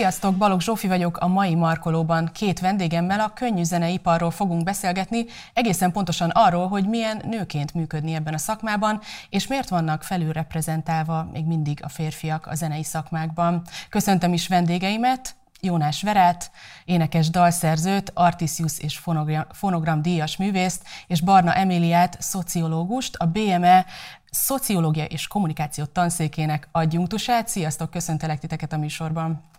[0.00, 5.92] Sziasztok, Balogh Zsófi vagyok, a mai Markolóban két vendégemmel a könnyű zeneiparról fogunk beszélgetni, egészen
[5.92, 11.80] pontosan arról, hogy milyen nőként működni ebben a szakmában, és miért vannak felülreprezentálva még mindig
[11.82, 13.62] a férfiak a zenei szakmákban.
[13.88, 16.50] Köszöntöm is vendégeimet, Jónás Verát,
[16.84, 23.86] énekes dalszerzőt, Artisius és fonogram, fonogram díjas művészt, és Barna Emiliát, szociológust, a BME
[24.30, 27.48] Szociológia és Kommunikáció tanszékének adjunktusát.
[27.48, 29.49] Sziasztok, köszöntelek titeket a műsorban.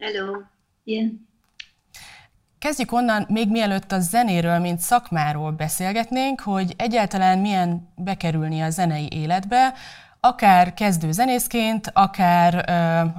[0.00, 0.40] Hello!
[0.84, 1.28] Igen.
[2.58, 9.08] Kezdjük onnan, még mielőtt a zenéről, mint szakmáról beszélgetnénk, hogy egyáltalán milyen bekerülni a zenei
[9.12, 9.72] életbe,
[10.20, 12.70] akár kezdő zenészként, akár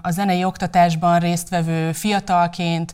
[0.02, 2.94] a zenei oktatásban résztvevő fiatalként,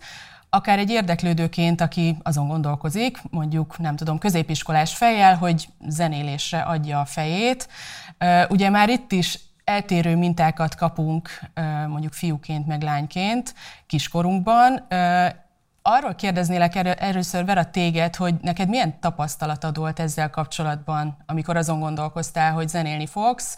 [0.50, 7.06] akár egy érdeklődőként, aki azon gondolkozik, mondjuk nem tudom, középiskolás fejjel, hogy zenélésre adja a
[7.06, 7.68] fejét.
[8.50, 11.30] Ugye már itt is eltérő mintákat kapunk
[11.88, 13.54] mondjuk fiúként, meg lányként
[13.88, 14.88] kiskorunkban.
[15.82, 22.54] Arról kérdeznélek először Vera téged, hogy neked milyen tapasztalatod volt ezzel kapcsolatban, amikor azon gondolkoztál,
[22.54, 23.56] hogy zenélni fogsz,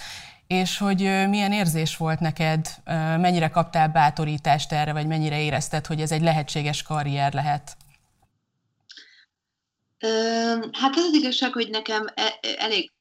[0.48, 1.00] és hogy
[1.30, 2.68] milyen érzés volt neked,
[3.18, 7.78] mennyire kaptál bátorítást erre, vagy mennyire érezted, hogy ez egy lehetséges karrier lehet?
[10.72, 12.92] Hát az az igazság, hogy nekem e, elég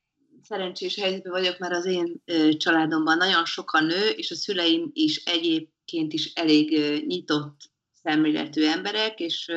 [0.49, 2.23] szerencsés helyzetben vagyok, mert az én
[2.57, 7.57] családomban nagyon sokan nő, és a szüleim is egyébként is elég nyitott
[8.03, 9.53] szemléletű emberek, és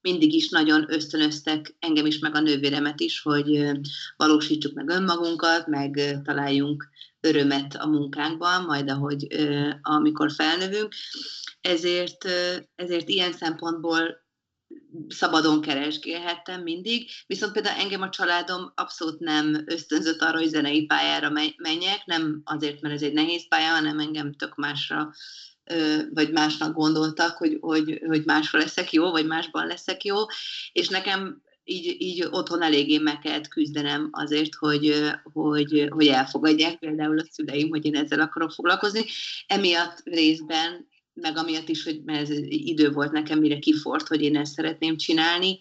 [0.00, 3.70] mindig is nagyon ösztönöztek engem is, meg a nővéremet is, hogy
[4.16, 6.88] valósítsuk meg önmagunkat, meg találjunk
[7.20, 9.26] örömet a munkánkban, majd ahogy
[9.82, 10.94] amikor felnövünk.
[11.60, 12.24] Ezért,
[12.74, 14.23] ezért ilyen szempontból
[15.08, 21.30] szabadon keresgélhettem mindig, viszont például engem a családom abszolút nem ösztönzött arra, hogy zenei pályára
[21.56, 25.12] menjek, nem azért, mert ez egy nehéz pálya, hanem engem tök másra
[26.10, 30.16] vagy másnak gondoltak, hogy, hogy, hogy máshol leszek jó, vagy másban leszek jó,
[30.72, 37.18] és nekem így, így otthon eléggé meg kellett küzdenem azért, hogy, hogy, hogy elfogadják például
[37.18, 39.04] a szüleim, hogy én ezzel akarok foglalkozni.
[39.46, 44.36] Emiatt részben, meg amiatt is, hogy mert ez idő volt nekem, mire kifort, hogy én
[44.36, 45.58] ezt szeretném csinálni.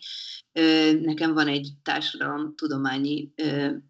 [1.02, 3.34] Nekem van egy társadalom tudományi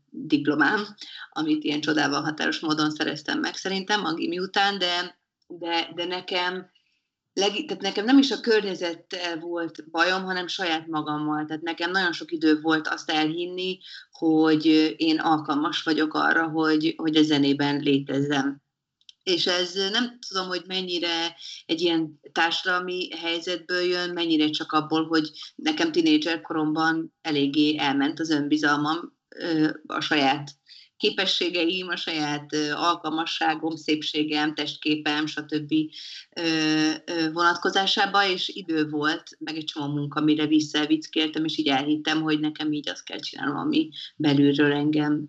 [0.09, 0.95] diplomám,
[1.31, 6.71] amit ilyen csodával határos módon szereztem meg szerintem a gimi után, de, de, de nekem
[7.33, 11.45] leg, tehát nekem nem is a környezettel volt bajom, hanem saját magammal.
[11.45, 13.79] Tehát nekem nagyon sok idő volt azt elhinni,
[14.11, 14.65] hogy
[14.97, 18.61] én alkalmas vagyok arra, hogy, hogy a zenében létezzem.
[19.23, 21.35] És ez nem tudom, hogy mennyire
[21.65, 28.29] egy ilyen társadalmi helyzetből jön, mennyire csak abból, hogy nekem tinédzser koromban eléggé elment az
[28.29, 29.17] önbizalmam
[29.87, 30.51] a saját
[30.97, 35.73] képességeim, a saját alkalmasságom, szépségem, testképem, stb.
[37.33, 42.71] vonatkozásába, és idő volt, meg egy csomó munka, amire visszavickéltem, és így elhittem, hogy nekem
[42.71, 45.27] így azt kell csinálnom, ami belülről engem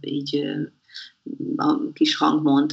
[0.00, 0.44] így
[1.56, 2.72] a kis hang mond.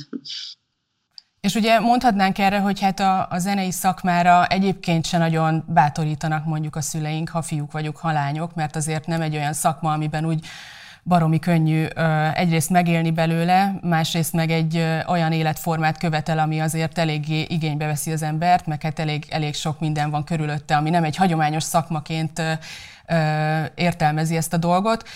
[1.39, 6.75] És ugye mondhatnánk erre, hogy hát a, a zenei szakmára egyébként se nagyon bátorítanak mondjuk
[6.75, 10.45] a szüleink, ha fiúk vagyunk, ha lányok, mert azért nem egy olyan szakma, amiben úgy
[11.03, 11.85] baromi könnyű
[12.33, 18.21] egyrészt megélni belőle, másrészt meg egy olyan életformát követel, ami azért eléggé igénybe veszi az
[18.21, 22.41] embert, meg hát elég, elég sok minden van körülötte, ami nem egy hagyományos szakmaként
[23.75, 25.07] értelmezi ezt a dolgot.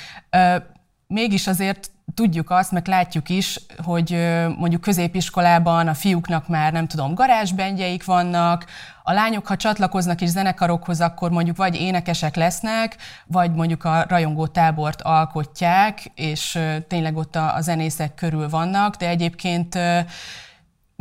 [1.08, 4.10] Mégis azért tudjuk azt, meg látjuk is, hogy
[4.58, 8.66] mondjuk középiskolában a fiúknak már nem tudom, garázsbendjeik vannak,
[9.04, 14.48] a lányok, ha csatlakoznak is zenekarokhoz, akkor mondjuk vagy énekesek lesznek, vagy mondjuk a rajongó
[14.48, 19.78] tábort alkotják, és tényleg ott a, a zenészek körül vannak, de egyébként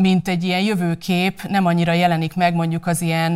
[0.03, 3.33] mint egy ilyen jövőkép nem annyira jelenik meg mondjuk az ilyen,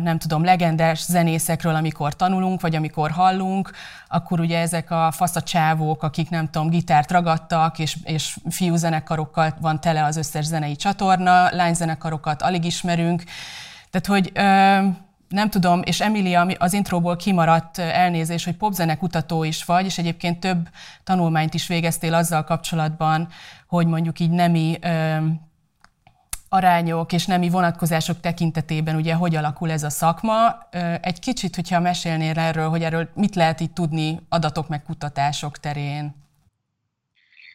[0.00, 3.70] nem tudom, legendás zenészekről, amikor tanulunk, vagy amikor hallunk,
[4.08, 10.04] akkor ugye ezek a faszacsávók, akik nem tudom, gitárt ragadtak, és, és fiúzenekarokkal van tele
[10.04, 13.22] az összes zenei csatorna, lányzenekarokat alig ismerünk.
[13.90, 14.32] Tehát, hogy
[15.28, 20.40] nem tudom, és Emilia az intróból kimaradt elnézés, hogy popzene kutató is vagy, és egyébként
[20.40, 20.68] több
[21.04, 23.28] tanulmányt is végeztél azzal kapcsolatban,
[23.66, 24.78] hogy mondjuk így nemi
[26.52, 30.68] arányok és nemi vonatkozások tekintetében ugye hogy alakul ez a szakma.
[31.00, 36.14] Egy kicsit, hogyha mesélnél erről, hogy erről mit lehet itt tudni adatok meg kutatások terén?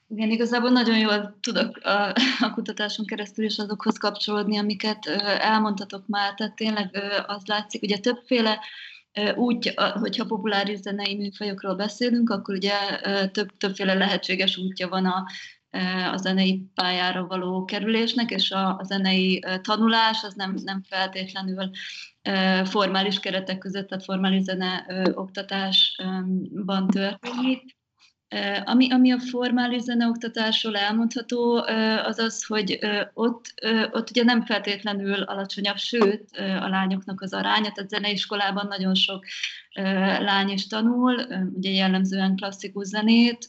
[0.08, 5.06] Igen, igazából nagyon jól tudok a, a kutatáson keresztül is azokhoz kapcsolódni, amiket
[5.40, 6.34] elmondhatok már.
[6.34, 6.98] Tehát tényleg
[7.28, 8.60] az látszik, ugye többféle
[9.36, 12.74] úgy, hogyha populáris zenei műfajokról beszélünk, akkor ugye
[13.32, 15.26] több, többféle lehetséges útja van a
[16.12, 21.70] a zenei pályára való kerülésnek, és a, a zenei tanulás az nem, nem feltétlenül
[22.64, 27.76] formális keretek között, tehát formális zene oktatásban történik.
[28.64, 31.56] Ami, ami a formális zeneoktatásról elmondható,
[32.04, 32.80] az az, hogy
[33.14, 33.54] ott,
[33.92, 39.26] ott ugye nem feltétlenül alacsonyabb, sőt a lányoknak az aránya, tehát zeneiskolában nagyon sok
[40.20, 41.22] lány is tanul,
[41.54, 43.48] ugye jellemzően klasszikus zenét,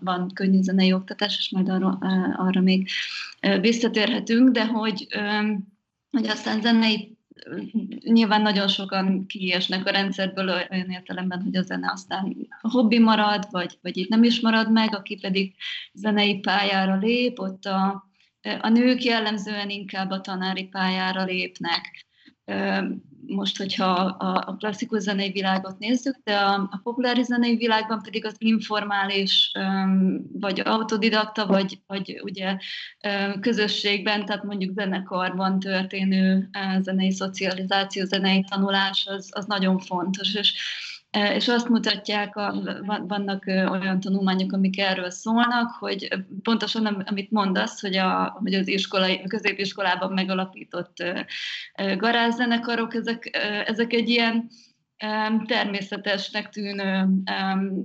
[0.00, 1.98] van könnyű zenei oktatás, és majd arra,
[2.36, 2.88] arra még
[3.60, 5.06] visszatérhetünk, de hogy,
[6.10, 7.15] hogy aztán zenei
[8.04, 13.78] nyilván nagyon sokan kiesnek a rendszerből olyan értelemben, hogy a zene aztán hobbi marad, vagy,
[13.82, 15.54] vagy itt nem is marad meg, aki pedig
[15.92, 18.08] zenei pályára lép, ott a,
[18.60, 22.06] a nők jellemzően inkább a tanári pályára lépnek
[23.26, 28.34] most, hogyha a, klasszikus zenei világot nézzük, de a, a populáris zenei világban pedig az
[28.38, 29.52] informális,
[30.32, 32.56] vagy autodidakta, vagy, vagy ugye
[33.40, 36.48] közösségben, tehát mondjuk zenekarban történő
[36.80, 40.54] zenei szocializáció, zenei tanulás, az, az nagyon fontos, és
[41.34, 42.34] és azt mutatják,
[43.06, 46.08] vannak olyan tanulmányok, amik erről szólnak, hogy
[46.42, 51.04] pontosan amit mondasz, hogy, a, hogy az iskolai, középiskolában megalapított
[51.96, 53.30] garázszenekarok, ezek,
[53.66, 54.48] ezek egy ilyen
[55.46, 57.08] természetesnek tűnő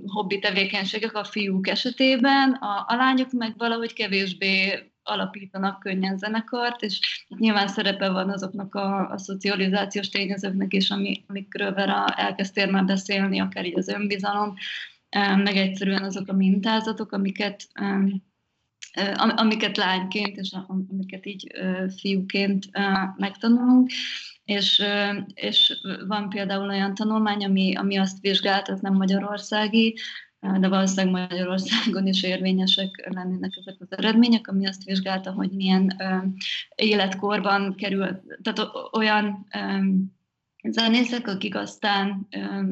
[0.06, 7.24] hobbi tevékenységek a fiúk esetében, a, a lányok meg valahogy kevésbé alapítanak könnyen zenekart, és
[7.28, 13.40] nyilván szerepe van azoknak a, a szocializációs tényezőknek is, ami, amikről Vera elkezdtél már beszélni,
[13.40, 14.54] akár így az önbizalom,
[15.36, 17.68] meg egyszerűen azok a mintázatok, amiket
[19.16, 20.56] amiket lányként és
[20.88, 21.52] amiket így
[21.96, 22.70] fiúként
[23.16, 23.90] megtanulunk,
[24.44, 24.82] és,
[25.34, 29.98] és van például olyan tanulmány, ami, ami azt vizsgált, az nem magyarországi,
[30.42, 35.96] de valószínűleg Magyarországon is érvényesek lennének ezek az eredmények, ami azt vizsgálta, hogy milyen
[36.74, 39.46] életkorban kerül, tehát olyan
[40.62, 42.28] zenészek, akik aztán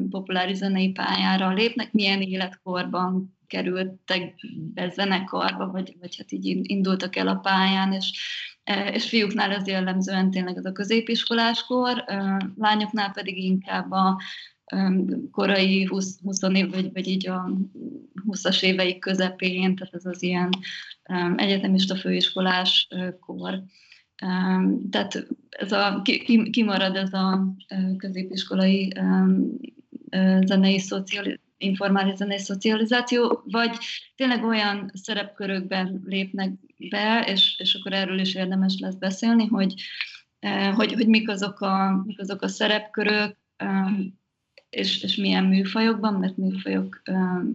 [0.09, 4.35] populáris zenei pályára lépnek, milyen életkorban kerültek
[4.73, 8.11] be zenekarba, vagy, vagy hát így indultak el a pályán, és,
[8.91, 12.03] és fiúknál ez jellemzően tényleg az a középiskoláskor,
[12.55, 14.21] lányoknál pedig inkább a
[15.31, 17.51] korai 20, 20 év, vagy, vagy így a
[18.27, 20.49] 20-as éveik közepén, tehát ez az ilyen
[21.35, 22.87] egyetemista főiskolás
[23.19, 23.63] kor.
[24.89, 26.01] Tehát ez a,
[26.51, 27.55] kimarad ez a
[27.97, 28.93] középiskolai
[30.45, 33.77] zenei szociali, informális zenei szocializáció, vagy
[34.15, 36.51] tényleg olyan szerepkörökben lépnek
[36.89, 39.73] be, és, és akkor erről is érdemes lesz beszélni, hogy,
[40.75, 43.37] hogy, hogy mik, azok a, mik azok a szerepkörök,
[44.71, 47.01] és, és milyen műfajokban, mert műfajok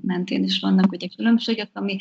[0.02, 1.96] mentén is vannak ugye különbségek, ami,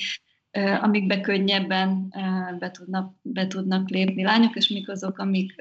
[0.81, 2.13] amikbe könnyebben
[2.59, 5.53] be tudnak, be tudnak lépni lányok, és mik azok, amik,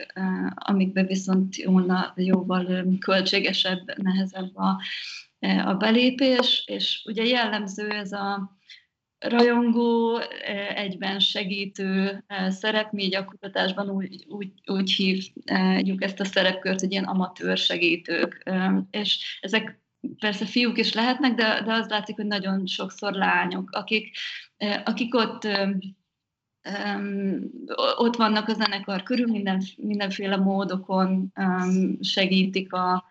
[0.54, 4.80] amikbe viszont jóna, jóval költségesebb, nehezebb a,
[5.64, 8.56] a belépés, és ugye jellemző ez a
[9.28, 10.20] rajongó,
[10.74, 16.92] egyben segítő szerep, mi így a kutatásban úgy, úgy, úgy hívjuk ezt a szerepkört, hogy
[16.92, 18.50] ilyen amatőr segítők.
[18.90, 19.82] És ezek
[20.18, 24.16] persze fiúk is lehetnek, de, de az látszik, hogy nagyon sokszor lányok, akik,
[24.84, 25.48] akik ott
[27.96, 31.32] ott vannak a zenekar körül, minden, mindenféle módokon
[32.00, 33.04] segítik a,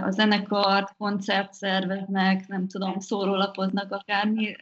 [0.00, 4.56] a zenekart, koncert szerveznek, nem tudom, szórólapoznak akármi,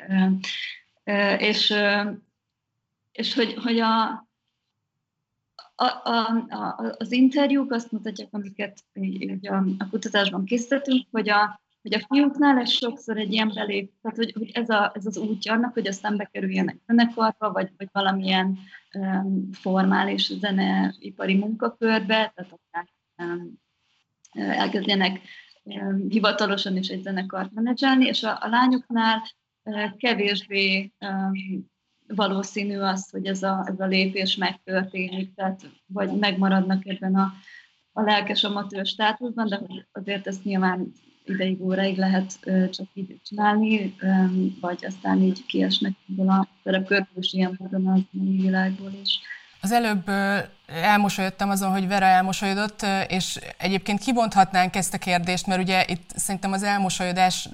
[1.39, 1.75] és,
[3.13, 4.09] és hogy, hogy a,
[5.75, 11.61] a, a, a, az interjúk azt mutatják, amiket így, a, a kutatásban készítettünk, hogy a,
[11.83, 15.17] hogy a fiúknál ez sokszor egy ilyen belép, tehát hogy, hogy ez, a, ez az
[15.17, 18.59] útja annak, hogy aztán bekerüljenek zenekarba, vagy, vagy valamilyen
[18.95, 23.61] um, formális zeneipari munkakörbe, tehát akár um,
[24.33, 25.21] elkezdjenek
[25.63, 29.23] um, hivatalosan is egy zenekart menedzselni, és a, a lányoknál
[29.97, 30.93] kevésbé
[32.07, 37.33] valószínű az, hogy ez a, ez a lépés megtörténik, tehát vagy megmaradnak ebben a,
[37.93, 39.61] a lelkes amatőr státuszban, de
[39.93, 40.93] azért ezt nyilván
[41.25, 42.39] ideig, óráig lehet
[42.71, 43.95] csak így csinálni,
[44.61, 49.21] vagy aztán így kiesnek ebből a szerepkörből, és ilyen módon az világból is.
[49.65, 50.11] Az előbb
[50.83, 56.53] elmosolyodtam azon, hogy Vera elmosolyodott, és egyébként kibonthatnánk ezt a kérdést, mert ugye itt szerintem
[56.53, 57.49] az elmosolyodás,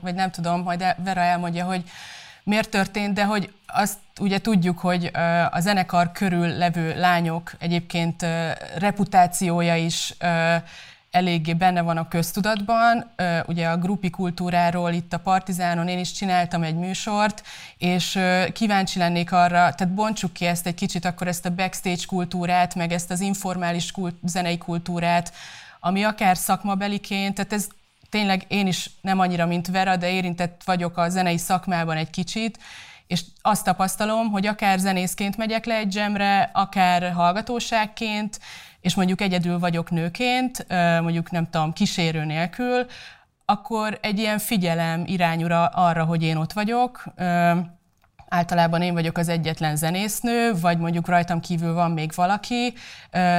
[0.00, 1.82] vagy nem tudom, majd Vera elmondja, hogy
[2.42, 5.10] miért történt, de hogy azt ugye tudjuk, hogy
[5.50, 8.26] a zenekar körül levő lányok egyébként
[8.78, 10.14] reputációja is
[11.16, 13.10] eléggé benne van a köztudatban.
[13.46, 17.42] Ugye a grupi kultúráról itt a Partizánon én is csináltam egy műsort,
[17.78, 18.18] és
[18.52, 22.92] kíváncsi lennék arra, tehát bontsuk ki ezt egy kicsit, akkor ezt a backstage kultúrát, meg
[22.92, 25.32] ezt az informális kult, zenei kultúrát,
[25.80, 27.66] ami akár szakmabeliként, tehát ez
[28.10, 32.58] tényleg én is nem annyira, mint Vera, de érintett vagyok a zenei szakmában egy kicsit,
[33.06, 38.40] és azt tapasztalom, hogy akár zenészként megyek le egy jamre, akár hallgatóságként,
[38.86, 40.66] és mondjuk egyedül vagyok nőként,
[41.00, 42.86] mondjuk nem tudom, kísérő nélkül,
[43.44, 47.04] akkor egy ilyen figyelem irányul arra, hogy én ott vagyok,
[48.28, 52.74] általában én vagyok az egyetlen zenésznő, vagy mondjuk rajtam kívül van még valaki.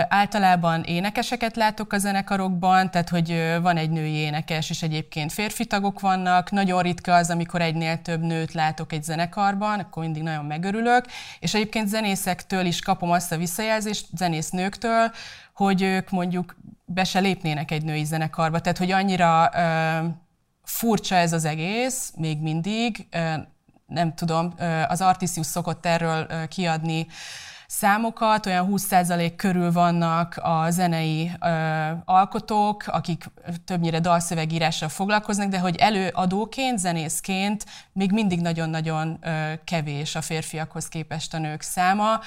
[0.09, 5.99] Általában énekeseket látok a zenekarokban, tehát hogy van egy női énekes, és egyébként férfi tagok
[5.99, 6.51] vannak.
[6.51, 11.05] Nagyon ritka az, amikor egynél több nőt látok egy zenekarban, akkor mindig nagyon megörülök.
[11.39, 15.11] És egyébként zenészektől is kapom azt a visszajelzést, zenésznőktől,
[15.53, 18.59] hogy ők mondjuk be se lépnének egy női zenekarba.
[18.59, 19.49] Tehát, hogy annyira
[20.63, 23.07] furcsa ez az egész, még mindig,
[23.87, 24.53] nem tudom,
[24.87, 27.07] az Artisius szokott erről kiadni
[27.67, 33.25] számokat, olyan 20% körül vannak a zenei ö, alkotók, akik
[33.65, 41.33] többnyire dalszövegírással foglalkoznak, de hogy előadóként, zenészként még mindig nagyon-nagyon ö, kevés a férfiakhoz képest
[41.33, 42.19] a nők száma.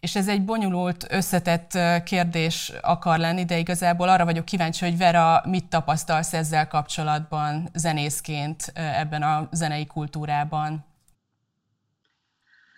[0.00, 5.42] És ez egy bonyolult, összetett kérdés akar lenni, de igazából arra vagyok kíváncsi, hogy Vera,
[5.46, 10.84] mit tapasztalsz ezzel kapcsolatban zenészként ebben a zenei kultúrában?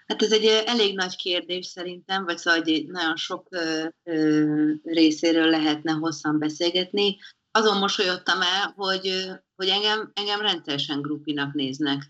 [0.07, 3.49] Hát ez egy elég nagy kérdés szerintem, vagy szóval egy nagyon sok
[4.83, 7.17] részéről lehetne hosszan beszélgetni.
[7.51, 12.03] Azon mosolyodtam el, hogy, hogy engem, engem rendszeresen grupinak néznek.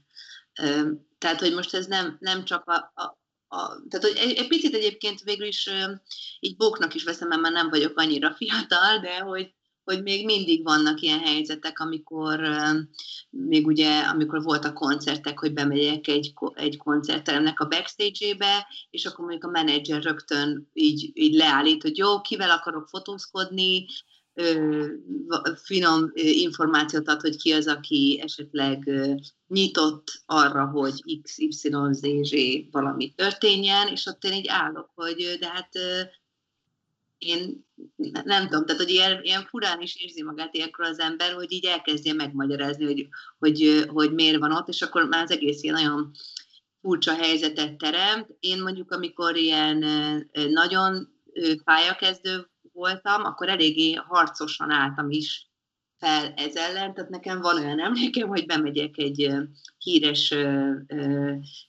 [1.18, 3.20] Tehát, hogy most ez nem, nem csak a, a,
[3.52, 5.70] a, tehát, hogy egy, egy picit egyébként végül is
[6.40, 9.52] így bóknak is veszem, mert nem vagyok annyira fiatal, de hogy,
[9.84, 12.40] hogy még mindig vannak ilyen helyzetek, amikor
[13.30, 19.44] még ugye, amikor voltak koncertek, hogy bemegyek egy, egy koncertteremnek a backstage-ébe, és akkor mondjuk
[19.44, 23.86] a menedzser rögtön így, így leállít, hogy jó, kivel akarok fotózkodni,
[25.64, 28.90] finom információt ad, hogy ki az, aki esetleg
[29.48, 31.66] nyitott arra, hogy XYZZ
[32.70, 35.68] valami történjen, és ott én így állok, hogy de hát
[37.18, 37.66] én
[38.24, 41.64] nem tudom, tehát hogy ilyen, ilyen furán is érzi magát ilyenkor az ember, hogy így
[41.64, 43.08] elkezdje megmagyarázni, hogy,
[43.38, 46.10] hogy, hogy miért van ott, és akkor már az egész ilyen nagyon
[46.80, 48.26] furcsa helyzetet teremt.
[48.40, 49.78] Én mondjuk, amikor ilyen
[50.50, 51.08] nagyon
[51.64, 55.50] pályakezdő voltam, akkor eléggé harcosan álltam is
[56.02, 59.32] fel ez ellen, tehát nekem van olyan emlékem, hogy bemegyek egy
[59.78, 60.34] híres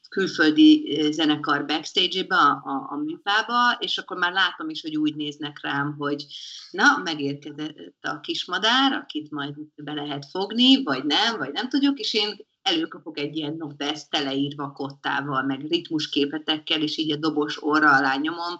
[0.10, 5.96] külföldi zenekar backstage-be, a, a, műpába, és akkor már látom is, hogy úgy néznek rám,
[5.98, 6.26] hogy
[6.72, 12.14] na, megérkezett a kismadár, akit majd be lehet fogni, vagy nem, vagy nem tudjuk, és
[12.14, 18.16] én előkapok egy ilyen notesz teleírva kottával, meg ritmusképetekkel, és így a dobos orra alá
[18.16, 18.60] nyomom,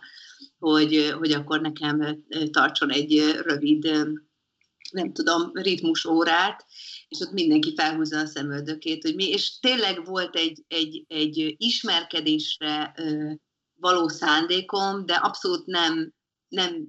[0.64, 3.86] hogy, hogy akkor nekem tartson egy rövid
[4.92, 6.66] nem tudom, ritmus órát,
[7.08, 12.94] és ott mindenki felhúzza a szemöldökét, hogy mi, és tényleg volt egy, egy, egy ismerkedésre
[13.80, 16.14] való szándékom, de abszolút nem,
[16.48, 16.88] nem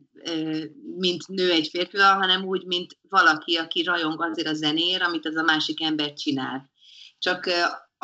[0.96, 5.36] mint nő egy férfival, hanem úgy, mint valaki, aki rajong azért a zenér, amit az
[5.36, 6.70] a másik ember csinál.
[7.18, 7.50] Csak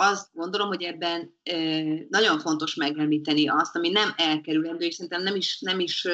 [0.00, 1.34] azt gondolom, hogy ebben
[2.08, 6.06] nagyon fontos megemlíteni azt, ami nem elkerülendő, és szerintem nem is, nem is,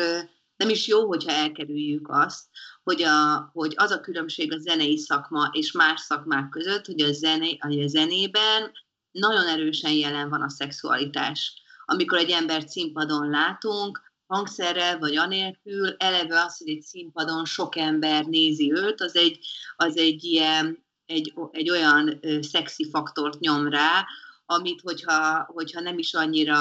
[0.57, 2.45] nem is jó, hogyha elkerüljük azt,
[2.83, 7.12] hogy, a, hogy az a különbség a zenei szakma és más szakmák között, hogy a,
[7.12, 8.73] zené, a zenében
[9.11, 11.62] nagyon erősen jelen van a szexualitás.
[11.85, 18.25] Amikor egy ember színpadon látunk, hangszerrel vagy anélkül, eleve az, hogy egy színpadon sok ember
[18.25, 19.38] nézi őt, az egy,
[19.76, 24.06] az egy ilyen, egy, egy olyan ö, szexi faktort nyom rá,
[24.46, 26.58] amit hogyha, hogyha nem is annyira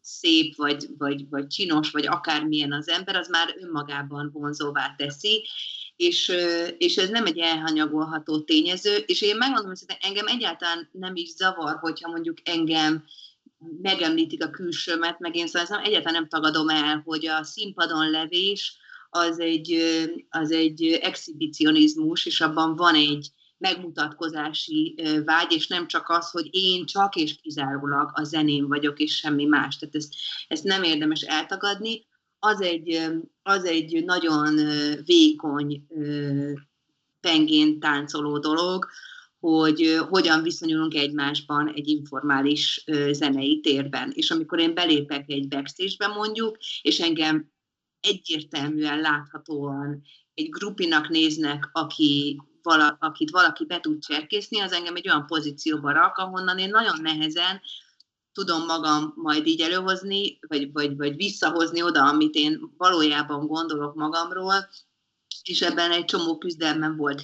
[0.00, 5.46] szép, vagy, vagy, vagy csinos, vagy akármilyen az ember, az már önmagában vonzóvá teszi,
[5.96, 6.32] és,
[6.78, 11.76] és ez nem egy elhanyagolható tényező, és én megmondom, hogy engem egyáltalán nem is zavar,
[11.76, 13.04] hogyha mondjuk engem
[13.82, 18.76] megemlítik a külsőmet, meg én szóval egyáltalán nem tagadom el, hogy a színpadon levés
[19.10, 19.78] az egy,
[20.30, 24.94] az egy exhibicionizmus, és abban van egy, megmutatkozási
[25.24, 29.44] vágy, és nem csak az, hogy én csak és kizárólag a zenén vagyok, és semmi
[29.44, 29.76] más.
[29.76, 30.14] Tehát ezt,
[30.48, 32.06] ezt nem érdemes eltagadni.
[32.38, 33.10] Az egy,
[33.42, 34.54] az egy nagyon
[35.04, 35.86] vékony
[37.20, 38.86] pengén táncoló dolog,
[39.38, 44.12] hogy hogyan viszonyulunk egymásban egy informális zenei térben.
[44.14, 47.50] És amikor én belépek egy backstage-be mondjuk, és engem
[48.00, 50.02] egyértelműen láthatóan
[50.34, 55.92] egy grupinak néznek, aki vala, akit valaki be tud cserkészni, az engem egy olyan pozícióba
[55.92, 57.60] rak, ahonnan én nagyon nehezen
[58.32, 64.68] tudom magam majd így előhozni, vagy, vagy, vagy visszahozni oda, amit én valójában gondolok magamról,
[65.42, 67.22] és ebben egy csomó küzdelmem volt.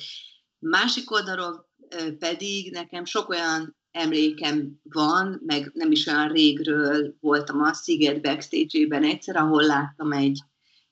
[0.58, 1.70] Másik oldalról
[2.18, 9.04] pedig nekem sok olyan emlékem van, meg nem is olyan régről voltam a Sziget backstage-ében
[9.04, 10.42] egyszer, ahol láttam egy,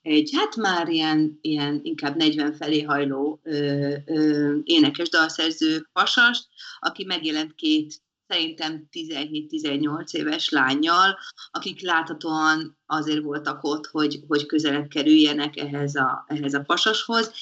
[0.03, 7.05] egy hát már ilyen, ilyen inkább 40 felé hajló ö, ö, énekes dalszerző pasast, aki
[7.05, 11.19] megjelent két szerintem 17-18 éves lányjal,
[11.51, 17.33] akik láthatóan azért voltak ott, hogy, hogy közelebb kerüljenek ehhez a, ehhez a pasashoz,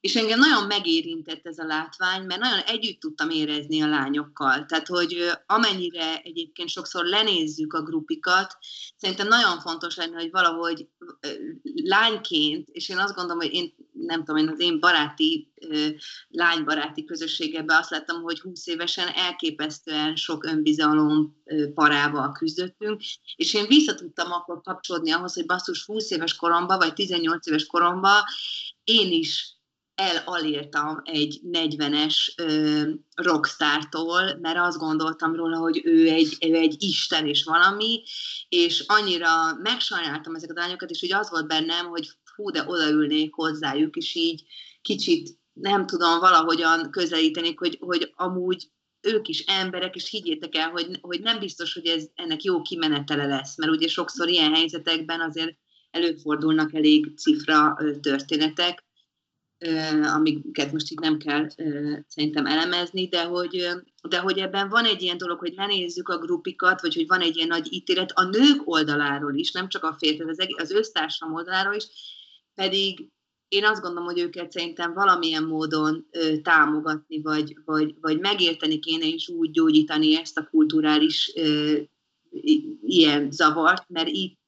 [0.00, 4.66] és engem nagyon megérintett ez a látvány, mert nagyon együtt tudtam érezni a lányokkal.
[4.66, 8.56] Tehát, hogy amennyire egyébként sokszor lenézzük a grupikat,
[8.96, 10.88] szerintem nagyon fontos lenne, hogy valahogy
[11.74, 15.52] lányként, és én azt gondolom, hogy én nem tudom, én az én baráti,
[16.28, 21.42] lánybaráti közösségemben azt láttam, hogy 20 évesen elképesztően sok önbizalom
[21.74, 23.00] parával küzdöttünk,
[23.36, 27.66] és én vissza tudtam akkor kapcsolódni ahhoz, hogy basszus 20 éves koromban, vagy 18 éves
[27.66, 28.22] koromban
[28.84, 29.58] én is
[30.00, 32.16] elaléltam egy 40-es
[33.14, 38.02] rockstártól, mert azt gondoltam róla, hogy ő egy, ő egy isten és valami,
[38.48, 43.34] és annyira megsajnáltam ezeket a lányokat, és hogy az volt bennem, hogy fú, de odaülnék
[43.34, 44.42] hozzájuk, és így
[44.82, 50.98] kicsit nem tudom, valahogyan közelítenék, hogy, hogy amúgy ők is emberek, és higgyétek el, hogy,
[51.00, 55.56] hogy nem biztos, hogy ez ennek jó kimenetele lesz, mert ugye sokszor ilyen helyzetekben azért
[55.90, 58.84] előfordulnak elég cifra történetek,
[60.14, 61.48] amiket most itt nem kell
[62.06, 63.66] szerintem elemezni, de hogy,
[64.08, 67.36] de hogy ebben van egy ilyen dolog, hogy lenézzük a grupikat, vagy hogy van egy
[67.36, 71.74] ilyen nagy ítélet a nők oldaláról is, nem csak a férfi, az, az össztársam oldaláról
[71.74, 71.86] is,
[72.54, 73.08] pedig
[73.48, 79.06] én azt gondolom, hogy őket szerintem valamilyen módon ö, támogatni, vagy, vagy, vagy megérteni kéne,
[79.06, 81.78] és úgy gyógyítani ezt a kulturális ö,
[82.82, 84.39] ilyen zavart, mert itt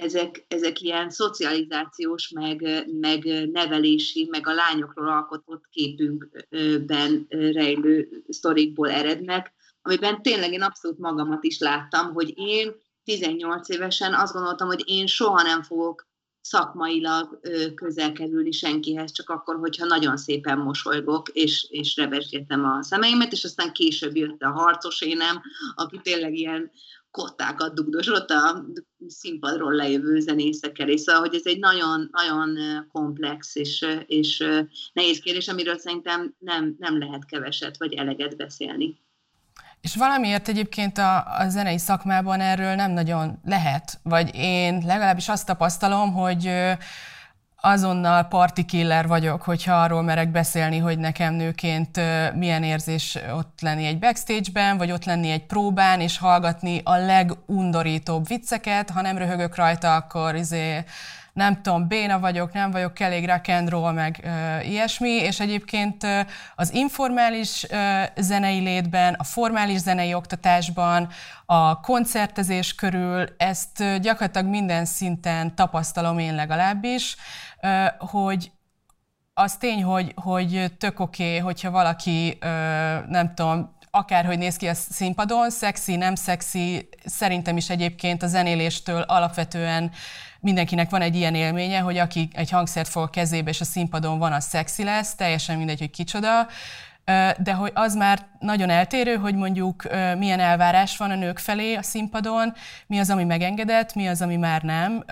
[0.00, 9.52] ezek, ezek ilyen szocializációs, meg, meg nevelési, meg a lányokról alkotott képünkben rejlő sztorikból erednek,
[9.82, 12.72] amiben tényleg én abszolút magamat is láttam, hogy én
[13.04, 16.08] 18 évesen azt gondoltam, hogy én soha nem fogok
[16.40, 17.40] szakmailag
[17.74, 23.44] közel kerülni senkihez, csak akkor, hogyha nagyon szépen mosolygok, és, és rebesgetem a szemeimet, és
[23.44, 25.42] aztán később jött a harcos énem,
[25.74, 26.70] aki tényleg ilyen
[27.10, 28.64] kottákat dugdosott a
[29.08, 32.58] színpadról lejövő zenészekkel, és szóval, hogy ez egy nagyon, nagyon
[32.92, 34.44] komplex és, és
[34.92, 38.98] nehéz kérdés, amiről szerintem nem, nem lehet keveset vagy eleget beszélni.
[39.80, 45.46] És valamiért egyébként a, a zenei szakmában erről nem nagyon lehet, vagy én legalábbis azt
[45.46, 46.50] tapasztalom, hogy
[47.60, 52.00] azonnal party killer vagyok, hogyha arról merek beszélni, hogy nekem nőként
[52.34, 58.26] milyen érzés ott lenni egy backstage-ben, vagy ott lenni egy próbán, és hallgatni a legundorítóbb
[58.26, 58.90] vicceket.
[58.90, 60.84] Ha nem röhögök rajta, akkor izé
[61.32, 66.20] nem tudom, béna vagyok, nem vagyok elég rock and meg ö, ilyesmi, és egyébként ö,
[66.54, 71.08] az informális ö, zenei létben, a formális zenei oktatásban,
[71.46, 77.16] a koncertezés körül ezt ö, gyakorlatilag minden szinten tapasztalom én legalábbis,
[77.98, 78.50] hogy
[79.34, 82.38] az tény, hogy, hogy tök oké, okay, hogyha valaki,
[83.08, 89.00] nem tudom, akárhogy néz ki a színpadon, szexi, nem szexi, szerintem is egyébként a zenéléstől
[89.00, 89.90] alapvetően
[90.40, 94.32] mindenkinek van egy ilyen élménye, hogy aki egy hangszert fog kezébe, és a színpadon van,
[94.32, 96.46] az szexi lesz, teljesen mindegy, hogy kicsoda,
[97.38, 99.82] de hogy az már nagyon eltérő, hogy mondjuk
[100.18, 102.52] milyen elvárás van a nők felé a színpadon,
[102.86, 105.04] mi az, ami megengedett, mi az, ami már nem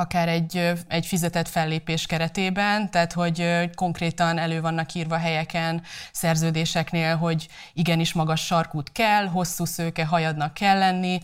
[0.00, 5.82] akár egy, egy fizetett fellépés keretében, tehát hogy konkrétan elő vannak írva helyeken,
[6.12, 11.20] szerződéseknél, hogy igenis magas sarkút kell, hosszú szőke hajadnak kell lenni,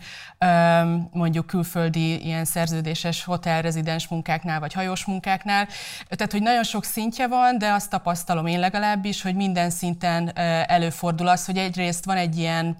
[1.11, 5.67] mondjuk külföldi ilyen szerződéses hotelrezidens munkáknál, vagy hajós munkáknál.
[6.09, 10.37] Tehát, hogy nagyon sok szintje van, de azt tapasztalom én legalábbis, hogy minden szinten
[10.67, 12.75] előfordul az, hogy egyrészt van egy ilyen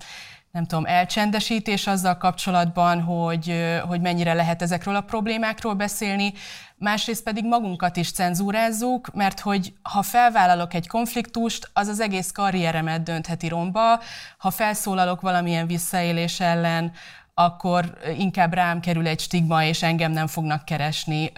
[0.57, 6.33] nem tudom, elcsendesítés azzal kapcsolatban, hogy, hogy mennyire lehet ezekről a problémákról beszélni,
[6.75, 13.03] másrészt pedig magunkat is cenzúrázzuk, mert hogy ha felvállalok egy konfliktust, az az egész karrieremet
[13.03, 13.99] döntheti romba,
[14.37, 16.91] ha felszólalok valamilyen visszaélés ellen,
[17.33, 21.31] akkor inkább rám kerül egy stigma, és engem nem fognak keresni.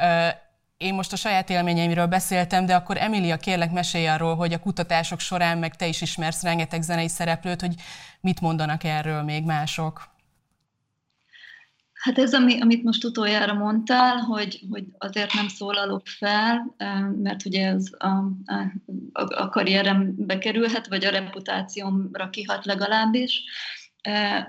[0.79, 5.19] Én most a saját élményeimről beszéltem, de akkor Emilia, kérlek mesélj arról, hogy a kutatások
[5.19, 7.73] során, meg te is ismersz rengeteg zenei szereplőt, hogy
[8.21, 10.09] mit mondanak erről még mások.
[11.93, 16.75] Hát ez, ami, amit most utoljára mondtál, hogy, hogy azért nem szólalok fel,
[17.23, 18.07] mert ugye ez a,
[19.13, 23.43] a, a karrierembe kerülhet, vagy a reputációmra kihat legalábbis.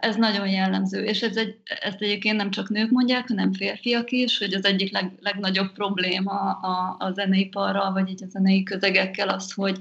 [0.00, 4.38] Ez nagyon jellemző, és ez egy, ezt egyébként nem csak nők mondják, hanem férfiak is,
[4.38, 9.52] hogy az egyik leg, legnagyobb probléma a, a zeneiparral, vagy így a zenei közegekkel az,
[9.52, 9.78] hogy,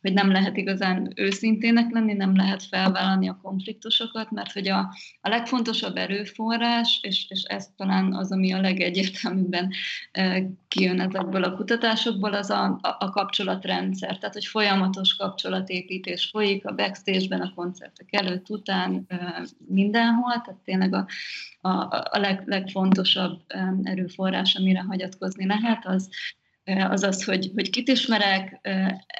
[0.00, 4.78] hogy nem lehet igazán őszintének lenni, nem lehet felvállalni a konfliktusokat, mert hogy a,
[5.20, 9.70] a legfontosabb erőforrás, és, és ez talán az, ami a legegyértelműbben
[10.12, 14.18] e, kijön ezekből a kutatásokból, az a, a, kapcsolatrendszer.
[14.18, 20.94] Tehát, hogy folyamatos kapcsolatépítés folyik a backstage-ben, a koncertek előtt, után, e, mindenhol, tehát tényleg
[20.94, 21.06] a,
[21.60, 21.68] a,
[22.10, 26.08] a leg, legfontosabb e, erőforrás, amire hagyatkozni lehet, az,
[26.78, 28.60] az az, hogy, hogy kit ismerek,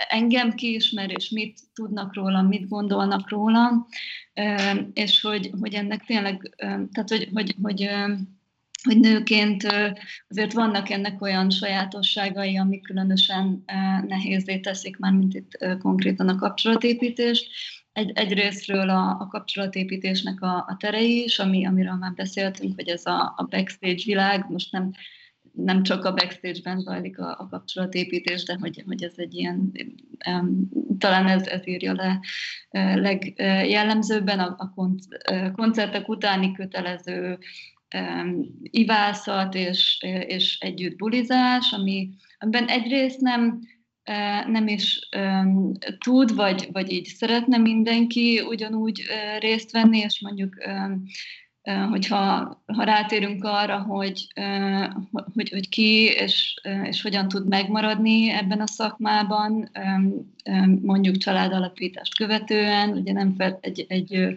[0.09, 3.87] engem ki ismer, és mit tudnak rólam, mit gondolnak rólam,
[4.93, 7.91] és hogy, hogy ennek tényleg, tehát hogy, hogy, hogy
[8.83, 9.67] hogy nőként
[10.29, 13.65] azért vannak ennek olyan sajátosságai, amik különösen
[14.07, 17.51] nehézé teszik már, mint itt konkrétan a kapcsolatépítést.
[17.93, 23.07] Egy, egyrésztről a, a kapcsolatépítésnek a, a terei is, ami, amiről már beszéltünk, hogy ez
[23.07, 24.91] a, a backstage világ, most nem
[25.53, 29.73] nem csak a backstage-ben zajlik a, a kapcsolatépítés, de hogy, hogy ez egy ilyen,
[30.31, 32.21] um, talán ez, ez írja le
[32.71, 34.73] uh, legjellemzőbben a, a
[35.53, 37.39] koncertek utáni kötelező
[37.97, 43.61] um, ivászat és, és együtt bulizás, ami, amiben egyrészt nem
[44.47, 50.55] nem is um, tud, vagy, vagy így szeretne mindenki ugyanúgy uh, részt venni, és mondjuk
[50.67, 51.03] um,
[51.63, 54.27] hogyha ha rátérünk arra, hogy,
[55.35, 59.71] hogy, hogy ki és, és hogyan tud megmaradni ebben a szakmában,
[60.83, 64.37] mondjuk családalapítást követően, ugye nem fel, egy, egy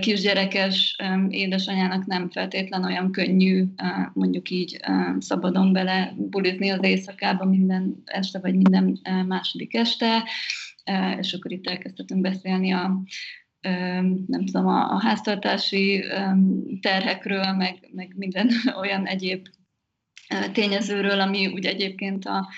[0.00, 0.96] kisgyerekes
[1.28, 3.64] édesanyának nem feltétlen olyan könnyű
[4.12, 4.80] mondjuk így
[5.18, 10.24] szabadon bele bulizni az éjszakába minden este, vagy minden második este,
[11.18, 13.00] és akkor itt elkezdhetünk beszélni a,
[14.26, 16.04] nem tudom, a, a háztartási
[16.80, 18.50] terhekről, meg, meg minden
[18.80, 19.46] olyan egyéb
[20.52, 22.48] tényezőről, ami úgy egyébként a,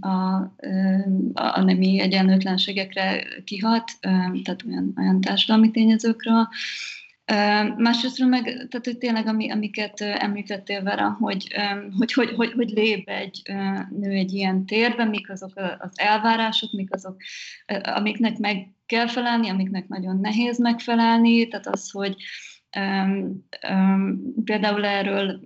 [0.00, 0.36] a,
[1.34, 3.90] a nemi egyenlőtlenségekre kihat,
[4.42, 6.48] tehát olyan, olyan társadalmi tényezőkről.
[7.76, 11.54] Másrészt meg, tehát hogy tényleg, ami, amiket említettél vele, hogy
[11.98, 13.42] hogy, hogy, hogy, hogy lép egy
[13.90, 17.16] nő egy ilyen térben, mik azok az elvárások, mik azok,
[17.82, 22.16] amiknek meg kell felelni, amiknek nagyon nehéz megfelelni, tehát az, hogy
[22.76, 25.40] um, um, például erről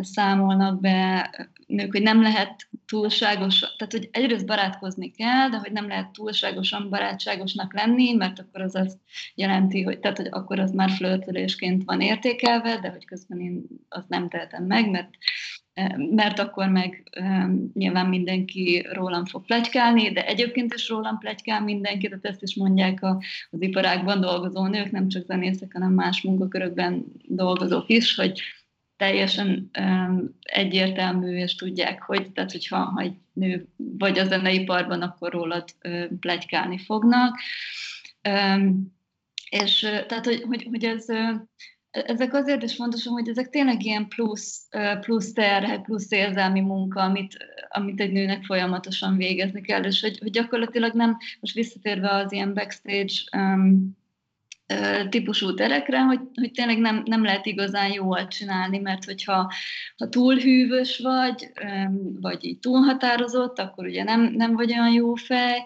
[0.00, 1.30] számolnak be
[1.66, 6.88] nők, hogy nem lehet túlságos, tehát hogy egyrészt barátkozni kell, de hogy nem lehet túlságosan
[6.88, 8.98] barátságosnak lenni, mert akkor az azt
[9.34, 14.08] jelenti, hogy, tehát, hogy akkor az már flörtölésként van értékelve, de hogy közben én azt
[14.08, 15.08] nem tehetem meg, mert
[16.14, 17.02] mert akkor meg
[17.74, 23.02] nyilván mindenki rólam fog plegykálni, de egyébként is rólam plegykál mindenki, tehát ezt is mondják
[23.02, 28.40] a, az iparágban dolgozó nők, nem csak zenészek, hanem más munkakörökben dolgozók is, hogy
[29.00, 35.32] teljesen um, egyértelmű, és tudják, hogy tehát, hogyha ha egy nő vagy a zeneiparban, akkor
[35.32, 37.38] rólad uh, plegykálni fognak.
[38.28, 38.94] Um,
[39.50, 41.06] és tehát, hogy, hogy, hogy ez,
[41.90, 44.68] ezek azért is fontosak, hogy ezek tényleg ilyen plusz,
[45.00, 47.36] plusz terhek, plusz érzelmi munka, amit,
[47.68, 52.54] amit egy nőnek folyamatosan végezni kell, és hogy, hogy gyakorlatilag nem, most visszatérve az ilyen
[52.54, 53.98] backstage um,
[55.08, 59.52] típusú terekre, hogy, hogy tényleg nem, nem lehet igazán jól csinálni, mert hogyha
[59.96, 61.52] ha túl hűvös vagy,
[62.20, 65.64] vagy így túl határozott, akkor ugye nem, nem vagy olyan jó fej,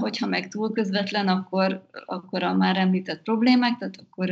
[0.00, 4.30] hogyha meg túl közvetlen, akkor, akkor a már említett problémák, tehát akkor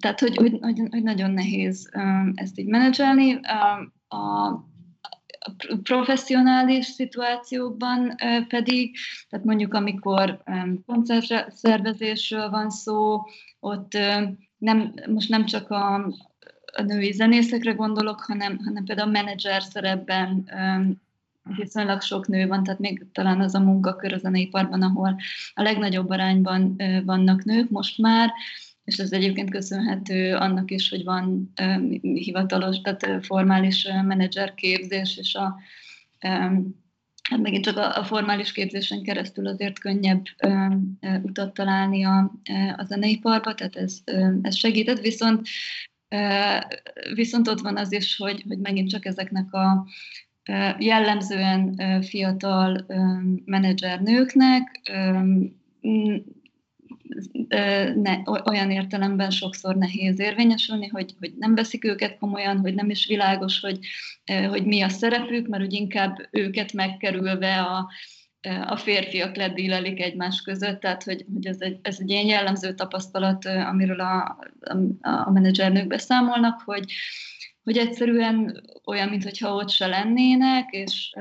[0.00, 1.90] tehát, hogy, hogy, hogy nagyon nehéz
[2.34, 3.40] ezt így menedzselni.
[4.08, 4.70] A,
[5.82, 8.16] professzionális szituációkban
[8.48, 8.96] pedig,
[9.28, 10.42] tehát mondjuk amikor
[10.86, 13.22] koncertszervezésről van szó,
[13.60, 13.92] ott
[14.58, 15.94] nem, most nem csak a,
[16.72, 20.50] a női zenészekre gondolok, hanem, hanem például a menedzser szerepben
[21.42, 25.16] viszonylag sok nő van, tehát még talán az a munkakör a zeneiparban, ahol
[25.54, 28.32] a legnagyobb arányban vannak nők most már,
[28.84, 31.52] és ez egyébként köszönhető annak is, hogy van
[32.00, 35.56] hivatalos, tehát formális menedzserképzés, és a,
[37.22, 40.24] hát megint csak a, formális képzésen keresztül azért könnyebb
[41.22, 42.32] utat találni a,
[42.76, 43.98] a zeneiparba, tehát ez,
[44.42, 45.48] ez segített, viszont
[47.14, 49.86] Viszont ott van az is, hogy, hogy megint csak ezeknek a
[50.78, 52.86] jellemzően fiatal
[53.44, 54.80] menedzsernőknek
[57.94, 63.06] ne, olyan értelemben sokszor nehéz érvényesülni, hogy, hogy nem veszik őket komolyan, hogy nem is
[63.06, 63.78] világos, hogy,
[64.48, 67.90] hogy mi a szerepük, mert úgy inkább őket megkerülve a,
[68.66, 73.46] a férfiak ledílelik egymás között, tehát hogy, hogy ez, egy, ez egy ilyen jellemző tapasztalat,
[73.46, 76.92] amiről a, a, a menedzsernők beszámolnak, hogy,
[77.64, 81.12] hogy egyszerűen olyan, mintha ott se lennének, és,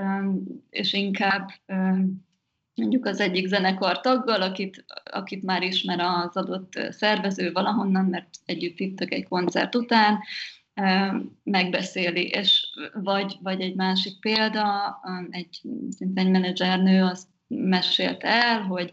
[0.69, 1.49] és inkább
[2.75, 8.79] mondjuk az egyik zenekar taggal, akit, akit már ismer az adott szervező valahonnan, mert együtt
[8.79, 10.19] ittak egy koncert után,
[11.43, 15.61] megbeszéli, és vagy, vagy egy másik példa, egy,
[16.13, 18.91] egy menedzsernő azt mesélte el, hogy,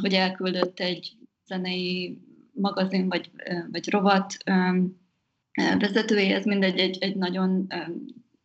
[0.00, 1.12] hogy elküldött egy
[1.46, 2.18] zenei
[2.52, 3.30] magazin vagy,
[3.70, 4.36] vagy rovat
[5.78, 7.66] vezetőjéhez, mindegy, egy, egy nagyon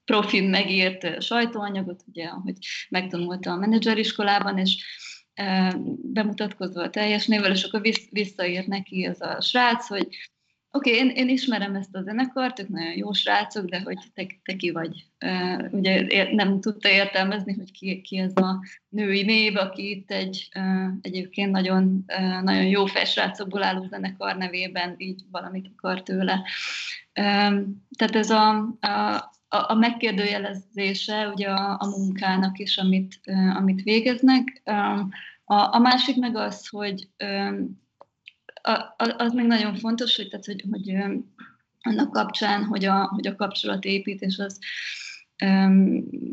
[0.05, 2.57] profin megírt sajtóanyagot, ugye, ahogy
[2.89, 4.85] megtanulta a menedzseriskolában, és
[6.01, 10.07] bemutatkozva a teljes névvel, és akkor visszaírt neki ez a srác, hogy
[10.75, 14.25] Oké, okay, én, én ismerem ezt a zenekart, ők nagyon jó srácok, de hogy te,
[14.43, 15.05] te ki vagy?
[15.25, 20.49] Uh, ugye nem tudta értelmezni, hogy ki, ki ez a női név, aki itt egy
[20.55, 26.43] uh, egyébként nagyon, uh, nagyon jó fejsrácokból álló zenekar nevében így valamit akar tőle.
[27.97, 33.19] Tehát ez a, a, a megkérdőjelezése ugye a, a munkának is, amit,
[33.55, 34.61] amit végeznek.
[35.45, 37.09] A, a másik meg az, hogy
[39.17, 40.95] az még nagyon fontos, hogy, tehát, hogy, hogy
[41.81, 44.59] annak kapcsán, hogy a, hogy a kapcsolatépítés az,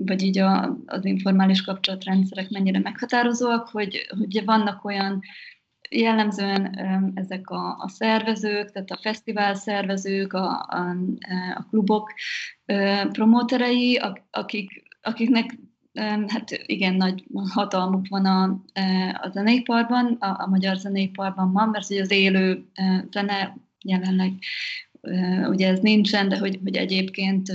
[0.04, 5.20] vagy így a, az informális kapcsolatrendszerek mennyire meghatározóak, hogy, hogy vannak olyan
[5.90, 6.72] jellemzően
[7.14, 10.96] ezek a, a szervezők, tehát a fesztivál szervezők, a, a,
[11.54, 12.12] a klubok
[13.12, 14.00] promóterei,
[14.30, 15.58] akik, akiknek
[16.26, 21.90] hát igen, nagy hatalmuk van a, e, a zeneiparban, a, a magyar zeneiparban van, mert
[21.90, 24.32] ugye az élő e, zene jelenleg
[25.00, 27.52] e, ugye ez nincsen, de hogy, hogy egyébként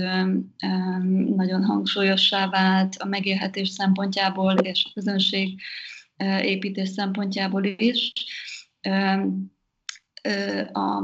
[1.36, 5.60] nagyon hangsúlyossá vált a megélhetés szempontjából és a közönség
[6.42, 8.12] építés szempontjából is
[10.72, 11.02] a,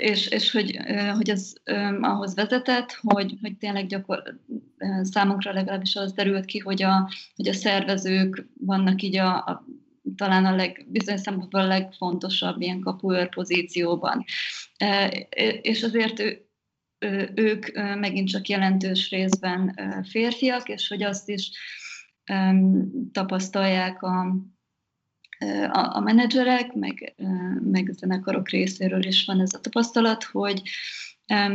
[0.00, 0.78] és, és hogy,
[1.16, 1.52] hogy ez
[2.00, 4.40] ahhoz vezetett, hogy, hogy tényleg gyakor,
[5.02, 9.64] számunkra legalábbis az derült ki, hogy a, hogy a szervezők vannak így a, a
[10.16, 14.24] talán a leg, bizonyos szempontból a legfontosabb ilyen kapuőr pozícióban.
[15.60, 16.44] És azért ő,
[17.34, 21.50] ők megint csak jelentős részben férfiak, és hogy azt is
[23.12, 24.20] tapasztalják a,
[25.70, 27.14] a, a menedzserek, meg,
[27.60, 30.62] meg a zenekarok részéről is van ez a tapasztalat, hogy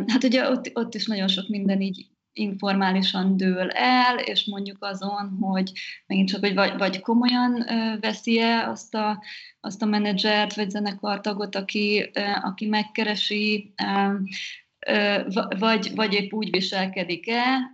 [0.07, 5.37] hát ugye ott, ott is nagyon sok minden így informálisan dől el, és mondjuk azon,
[5.39, 5.71] hogy
[6.05, 7.65] megint csak, hogy vagy, vagy komolyan
[7.99, 9.23] veszi-e azt a,
[9.59, 12.11] azt a menedzsert, vagy zenekartagot, aki,
[12.41, 13.73] aki megkeresi,
[15.59, 17.73] vagy, vagy épp úgy viselkedik-e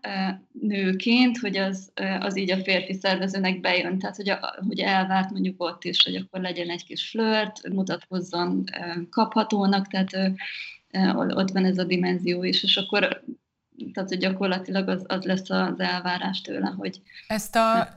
[0.62, 5.64] nőként, hogy az, az így a férfi szervezőnek bejön, tehát hogy, a, hogy elvárt mondjuk
[5.64, 8.64] ott is, hogy akkor legyen egy kis flört, mutatkozzon
[9.10, 10.34] kaphatónak, tehát
[11.16, 13.24] ott van ez a dimenzió is, és akkor
[13.94, 17.02] tehát hogy gyakorlatilag az, az lesz az elvárás tőle, hogy...
[17.28, 17.94] Ezt a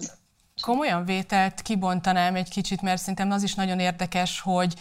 [0.63, 4.75] komolyan vételt kibontanám egy kicsit, mert szerintem az is nagyon érdekes, hogy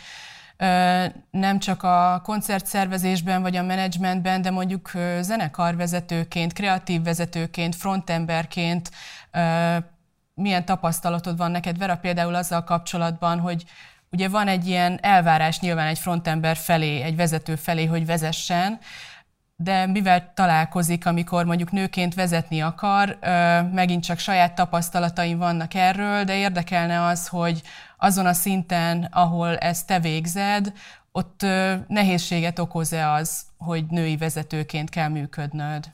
[1.31, 8.91] nem csak a koncertszervezésben vagy a menedzsmentben, de mondjuk zenekarvezetőként, kreatív vezetőként, frontemberként
[10.33, 13.63] milyen tapasztalatod van neked, Vera, például azzal kapcsolatban, hogy
[14.11, 18.79] ugye van egy ilyen elvárás nyilván egy frontember felé, egy vezető felé, hogy vezessen,
[19.55, 23.17] de mivel találkozik, amikor mondjuk nőként vezetni akar,
[23.73, 27.61] megint csak saját tapasztalataim vannak erről, de érdekelne az, hogy
[28.03, 30.73] azon a szinten, ahol ezt te végzed,
[31.11, 31.41] ott
[31.87, 35.85] nehézséget okoz-e az, hogy női vezetőként kell működnöd?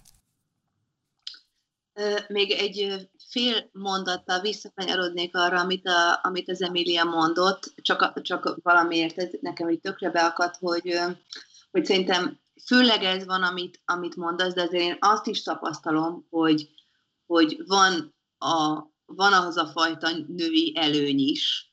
[2.28, 9.18] Még egy fél mondattal visszakanyarodnék arra, amit, a, amit az Emilia mondott, csak, csak valamiért
[9.18, 11.00] ez nekem így tökre beakadt, hogy,
[11.72, 16.70] hogy szerintem főleg ez van, amit, amit mondasz, de azért én azt is tapasztalom, hogy,
[17.26, 21.69] hogy van, a, van ahhoz a fajta női előny is,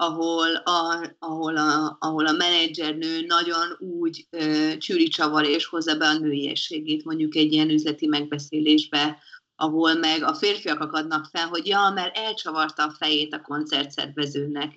[0.00, 6.06] ahol a, ahol a, ahol a menedzsernő nagyon úgy ö, csűri csavar és hozza be
[6.06, 9.18] a nőiességét mondjuk egy ilyen üzleti megbeszélésbe,
[9.56, 14.74] ahol meg a férfiak akadnak fel, hogy ja, mert elcsavarta a fejét a koncertszervezőnek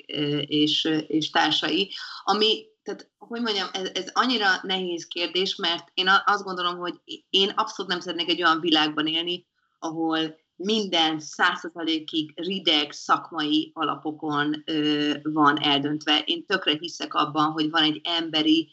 [0.48, 1.92] és, és társai,
[2.24, 7.50] ami, tehát hogy mondjam, ez, ez annyira nehéz kérdés, mert én azt gondolom, hogy én
[7.50, 9.48] abszolút nem szeretnék egy olyan világban élni,
[9.80, 16.23] ahol minden százszerzalékig rideg szakmai alapokon ö, van eldöntve.
[16.26, 18.69] Én tökre hiszek abban, hogy van egy emberi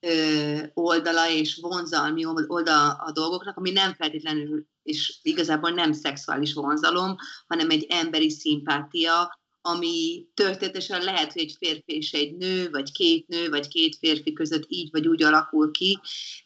[0.00, 7.16] ö, oldala és vonzalmi oldala a dolgoknak, ami nem feltétlenül, és igazából nem szexuális vonzalom,
[7.46, 13.28] hanem egy emberi szimpátia, ami történetesen lehet, hogy egy férfi és egy nő, vagy két
[13.28, 15.98] nő, vagy két férfi között így vagy úgy alakul ki,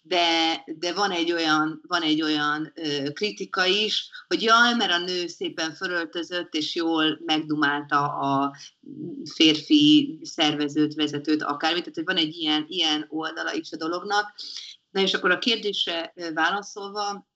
[0.02, 4.98] de, de van egy olyan, van egy olyan ö, kritika is, hogy jaj, mert a
[4.98, 8.56] nő szépen fölöltözött, és jól megdumálta a
[9.34, 14.34] férfi szervezőt, vezetőt, akármit, tehát hogy van egy ilyen, ilyen oldala is a dolognak.
[14.90, 17.28] Na és akkor a kérdésre válaszolva,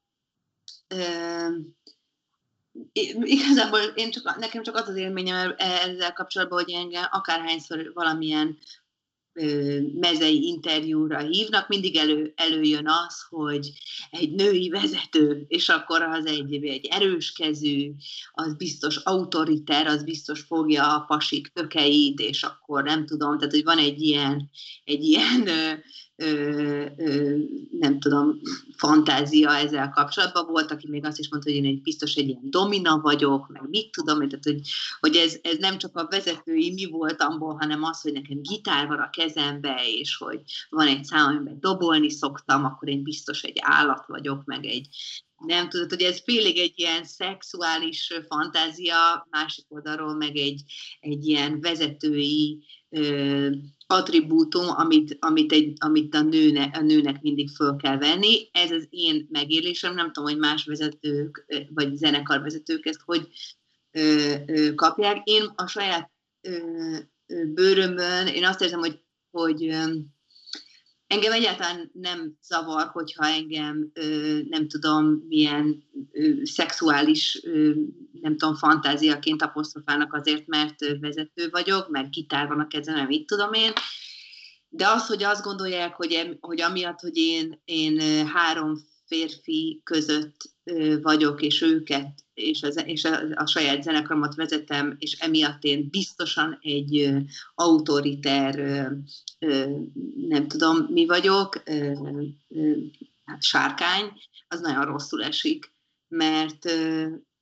[0.88, 1.46] ö,
[3.22, 8.58] igazából én csak, nekem csak az az élményem ezzel kapcsolatban, hogy engem akárhányszor valamilyen
[9.92, 13.72] mezei interjúra hívnak, mindig elő, előjön az, hogy
[14.10, 17.92] egy női vezető, és akkor az egy, egy erős kezű,
[18.32, 23.64] az biztos autoriter, az biztos fogja a pasik tökeit, és akkor nem tudom, tehát hogy
[23.64, 24.50] van egy ilyen,
[24.84, 25.72] egy ilyen ö,
[26.11, 26.11] ö,
[27.78, 28.40] nem tudom,
[28.76, 30.46] fantázia ezzel kapcsolatban.
[30.46, 33.68] Volt, aki még azt is mondta, hogy én egy biztos egy ilyen domina vagyok, meg
[33.68, 34.60] mit tudom, tehát hogy,
[35.00, 38.98] hogy ez, ez nem csak a vezetői mi voltamból, hanem az, hogy nekem gitár van
[38.98, 44.06] a kezembe, és hogy van egy szám, amiben dobolni szoktam, akkor én biztos egy állat
[44.06, 44.88] vagyok, meg egy,
[45.46, 50.62] nem tudod, hogy ez félig egy ilyen szexuális fantázia, másik oldalról meg egy,
[51.00, 53.48] egy ilyen vezetői ö,
[53.92, 58.48] attribútum, amit, amit, egy, amit a, nőne, a nőnek mindig föl kell venni.
[58.52, 63.28] Ez az én megélésem, nem tudom, hogy más vezetők, vagy zenekarvezetők ezt hogy
[63.90, 65.20] ö, ö, kapják.
[65.24, 69.00] Én a saját ö, bőrömön, én azt érzem, hogy,
[69.30, 69.76] hogy
[71.12, 73.92] Engem egyáltalán nem zavar, hogyha engem
[74.48, 75.84] nem tudom milyen
[76.42, 77.40] szexuális,
[78.20, 83.52] nem tudom, fantáziaként apostrofálnak azért, mert vezető vagyok, meg gitár van a kezemben, mit tudom
[83.52, 83.72] én.
[84.68, 90.51] De az, hogy azt gondolják, hogy, hogy amiatt, hogy én, én három férfi között
[91.02, 96.58] vagyok, és őket, és, az, és a, a saját zenekaromat vezetem, és emiatt én biztosan
[96.60, 97.12] egy
[97.54, 98.54] autoriter,
[100.28, 101.62] nem tudom mi vagyok,
[103.24, 104.12] hát sárkány,
[104.48, 105.72] az nagyon rosszul esik,
[106.08, 106.64] mert,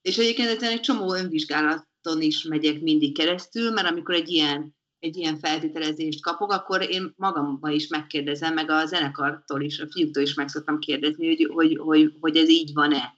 [0.03, 5.39] és egyébként egy csomó önvizsgálaton is megyek mindig keresztül, mert amikor egy ilyen egy ilyen
[5.39, 10.49] feltételezést kapok, akkor én magamba is megkérdezem, meg a zenekartól is, a fiúktól is meg
[10.49, 13.15] szoktam kérdezni, hogy, hogy, hogy, hogy ez így van-e.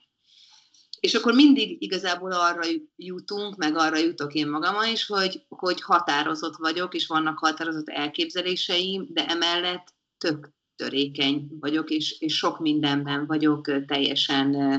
[0.99, 2.61] És akkor mindig igazából arra
[2.95, 9.07] jutunk, meg arra jutok én magam is, hogy, hogy határozott vagyok, és vannak határozott elképzeléseim,
[9.09, 14.75] de emellett tök törékeny vagyok, és, és sok mindenben vagyok teljesen ö,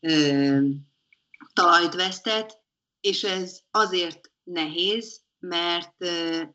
[0.00, 0.58] ö,
[1.52, 2.62] talajt vesztett,
[3.00, 5.94] és ez azért nehéz, mert,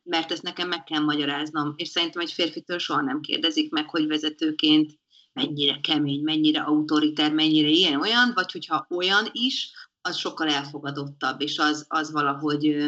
[0.04, 4.08] mert ezt nekem meg kell magyaráznom, és szerintem egy férfitől soha nem kérdezik meg, hogy
[4.08, 4.99] vezetőként
[5.34, 9.71] mennyire kemény, mennyire autoriter, mennyire ilyen, olyan, vagy hogyha olyan is,
[10.02, 12.88] az sokkal elfogadottabb, és az, az valahogy ö,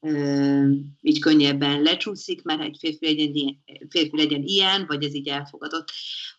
[0.00, 5.28] ö, így könnyebben lecsúszik, mert egy férfi legyen, ilyen, férfi legyen ilyen, vagy ez így
[5.28, 5.90] elfogadott.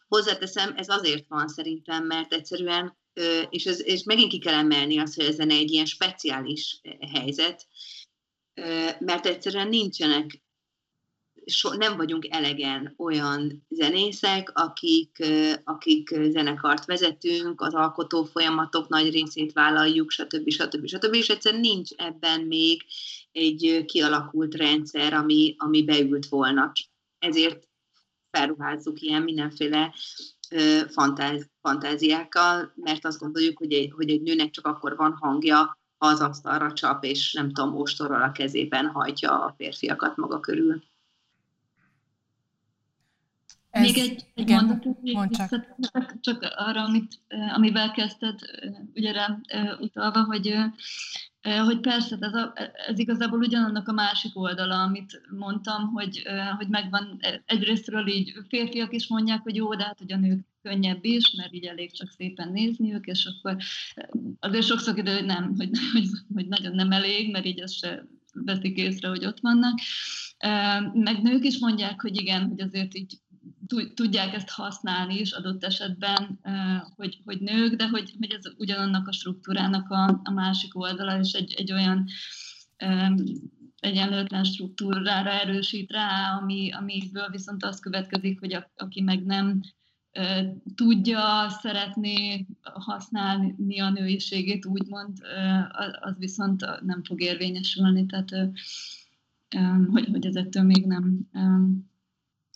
[0.08, 5.00] Hozzáteszem, ez azért van szerintem, mert egyszerűen, ö, és, ez, és megint ki kell emelni
[5.00, 6.82] azt, hogy ez egy ilyen speciális
[7.14, 7.68] helyzet,
[9.00, 10.42] mert egyszerűen nincsenek,
[11.46, 15.26] so, nem vagyunk elegen olyan zenészek, akik,
[15.64, 20.50] akik zenekart vezetünk, az alkotó folyamatok nagy részét vállaljuk, stb.
[20.50, 20.88] stb.
[20.88, 21.14] stb.
[21.14, 22.84] És egyszerűen nincs ebben még
[23.32, 26.72] egy kialakult rendszer, ami, ami beült volna.
[27.20, 27.70] Ezért
[28.30, 29.94] felruházzuk ilyen mindenféle
[30.88, 36.22] fantáz, fantáziákkal, mert azt gondoljuk, hogy egy, hogy egy nőnek csak akkor van hangja, az
[36.22, 40.84] asztalra csap, és nem tudom, ostorral a kezében hajtja a férfiakat maga körül.
[43.70, 45.50] Ez, Még egy, egy igen, mondatot, mond csak.
[45.92, 46.20] csak.
[46.20, 47.20] csak arra, amit,
[47.56, 48.40] amivel kezdted,
[48.94, 49.40] ugye rá
[49.80, 50.56] utalva, hogy,
[51.42, 52.54] hogy persze, ez, a,
[52.88, 56.24] ez igazából ugyanannak a másik oldala, amit mondtam, hogy,
[56.58, 61.04] hogy megvan egyrésztről így férfiak is mondják, hogy jó, de hát hogy a nők könnyebb
[61.06, 63.58] is, mert így elég csak szépen nézniük, és akkor
[64.40, 68.08] azért sokszor idő, hogy nem, hogy, hogy, hogy nagyon nem elég, mert így ezt se
[68.34, 69.80] veszik észre, hogy ott vannak.
[70.94, 73.20] Meg nők is mondják, hogy igen, hogy azért így
[73.94, 76.40] tudják ezt használni is adott esetben,
[76.96, 81.32] hogy, hogy nők, de hogy, hogy ez ugyanannak a struktúrának a, a másik oldala, és
[81.32, 82.06] egy, egy olyan
[83.80, 89.62] egyenlőtlen struktúrára erősít rá, ami, amiből viszont az következik, hogy a, aki meg nem
[90.76, 95.18] tudja, szeretné használni a nőiségét, úgymond,
[96.02, 98.30] az viszont nem fog érvényesülni, tehát
[99.92, 101.30] hogy, hogy ez ettől még nem,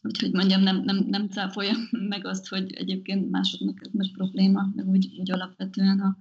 [0.01, 1.73] úgyhogy mondjam, nem, nem, nem cáfolja
[2.09, 6.17] meg azt, hogy egyébként másoknak ez most probléma, meg úgy, úgy alapvetően a,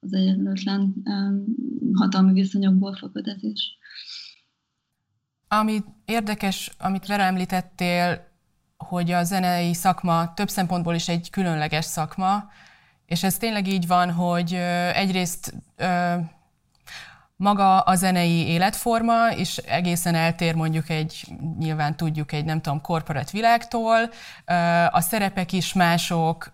[0.00, 0.94] az egyenlőtlen
[1.92, 3.78] hatalmi viszonyokból fakad ez is.
[5.48, 8.32] Ami érdekes, amit Vera említettél,
[8.88, 12.50] hogy a zenei szakma több szempontból is egy különleges szakma,
[13.06, 14.54] és ez tényleg így van, hogy
[14.94, 15.54] egyrészt
[17.36, 21.24] maga a zenei életforma is egészen eltér mondjuk egy,
[21.58, 24.10] nyilván tudjuk, egy nem tudom, korporát világtól.
[24.90, 26.52] A szerepek is mások,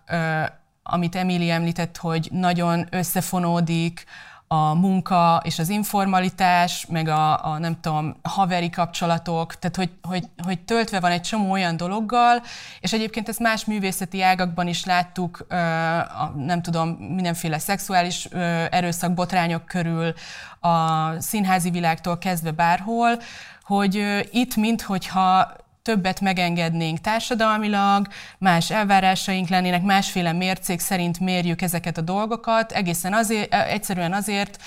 [0.83, 4.05] amit Emily említett, hogy nagyon összefonódik,
[4.53, 10.23] a munka és az informalitás, meg a, a nem tudom, haveri kapcsolatok, tehát hogy, hogy,
[10.43, 12.41] hogy töltve van egy csomó olyan dologgal,
[12.79, 18.25] és egyébként ezt más művészeti ágakban is láttuk, a, nem tudom, mindenféle szexuális
[18.69, 20.13] erőszak, botrányok körül,
[20.59, 23.19] a színházi világtól kezdve bárhol,
[23.63, 25.51] hogy itt minthogyha
[25.81, 28.07] többet megengednénk társadalmilag,
[28.37, 34.57] más elvárásaink lennének, másféle mércék szerint mérjük ezeket a dolgokat, egészen azért, egyszerűen azért,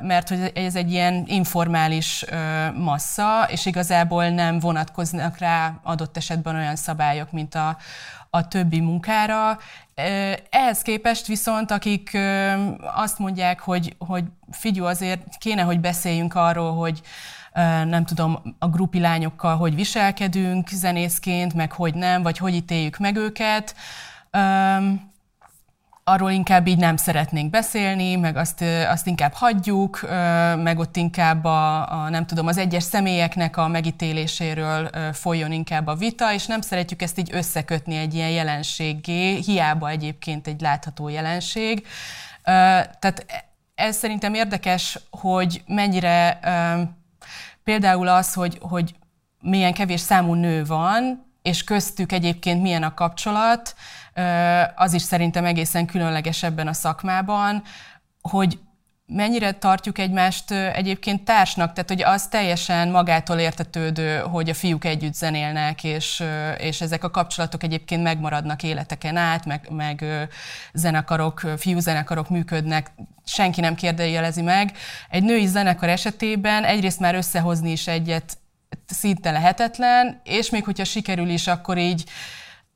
[0.00, 2.24] mert hogy ez egy ilyen informális
[2.74, 7.76] massza, és igazából nem vonatkoznak rá adott esetben olyan szabályok, mint a,
[8.30, 9.58] a többi munkára.
[10.50, 12.18] Ehhez képest viszont, akik
[12.94, 17.00] azt mondják, hogy, hogy figyú, azért kéne, hogy beszéljünk arról, hogy
[17.84, 23.16] nem tudom, a grupi lányokkal hogy viselkedünk zenészként, meg hogy nem, vagy hogy ítéljük meg
[23.16, 23.74] őket.
[26.04, 30.00] Arról inkább így nem szeretnénk beszélni, meg azt, azt inkább hagyjuk,
[30.56, 35.94] meg ott inkább a, a, nem tudom, az egyes személyeknek a megítéléséről folyjon inkább a
[35.94, 41.86] vita, és nem szeretjük ezt így összekötni egy ilyen jelenséggé, hiába egyébként egy látható jelenség.
[42.42, 43.26] Tehát
[43.74, 46.38] ez szerintem érdekes, hogy mennyire
[47.66, 48.94] Például az, hogy, hogy
[49.40, 53.74] milyen kevés számú nő van, és köztük egyébként milyen a kapcsolat,
[54.74, 57.62] az is szerintem egészen különleges ebben a szakmában,
[58.20, 58.58] hogy
[59.06, 65.14] mennyire tartjuk egymást egyébként társnak, tehát hogy az teljesen magától értetődő, hogy a fiúk együtt
[65.14, 66.24] zenélnek, és,
[66.58, 70.04] és ezek a kapcsolatok egyébként megmaradnak életeken át, meg, meg
[70.72, 72.90] zenekarok, fiú zenekarok működnek,
[73.24, 74.76] senki nem kérdőjelezi meg.
[75.10, 78.38] Egy női zenekar esetében egyrészt már összehozni is egyet
[78.86, 82.04] szinte lehetetlen, és még hogyha sikerül is, akkor így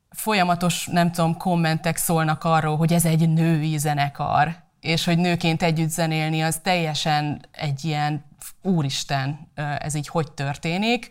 [0.09, 5.89] folyamatos, nem tudom, kommentek szólnak arról, hogy ez egy női zenekar és hogy nőként együtt
[5.89, 8.25] zenélni, az teljesen egy ilyen,
[8.61, 11.07] úristen, ez így hogy történik.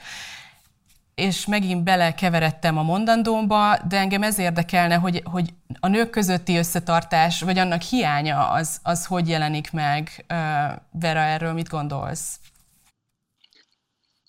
[1.14, 7.40] És megint belekeveredtem a mondandómba, de engem ez érdekelne, hogy, hogy a nők közötti összetartás,
[7.40, 10.24] vagy annak hiánya, az, az hogy jelenik meg.
[10.90, 12.38] Vera, erről mit gondolsz?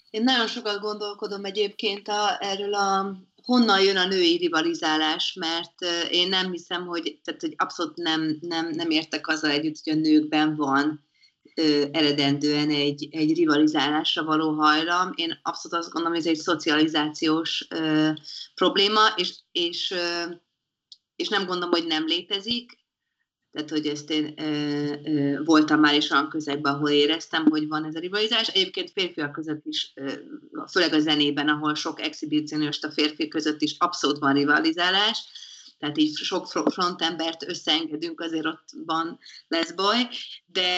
[0.10, 5.74] Én nagyon sokat gondolkodom egyébként a, erről a honnan jön a női rivalizálás, mert
[6.12, 10.00] én nem hiszem, hogy, tehát, hogy abszolút nem, nem, nem értek azzal együtt, hogy a
[10.00, 11.06] nőkben van
[11.56, 15.12] ö, eredendően egy, egy rivalizálásra való hajlam.
[15.16, 18.10] Én abszolút azt gondolom, hogy ez egy szocializációs ö,
[18.56, 20.24] probléma, és, és, ö,
[21.16, 22.81] és nem gondolom, hogy nem létezik
[23.52, 27.86] tehát hogy ezt én ö, ö, voltam már is olyan közegben, ahol éreztem, hogy van
[27.86, 28.48] ez a rivalizás.
[28.48, 30.12] Egyébként férfiak között is, ö,
[30.72, 35.24] főleg a zenében, ahol sok exhibicionista férfi között is abszolút van rivalizálás,
[35.78, 40.08] tehát így sok frontembert összeengedünk, azért ott van, lesz baj,
[40.46, 40.70] de,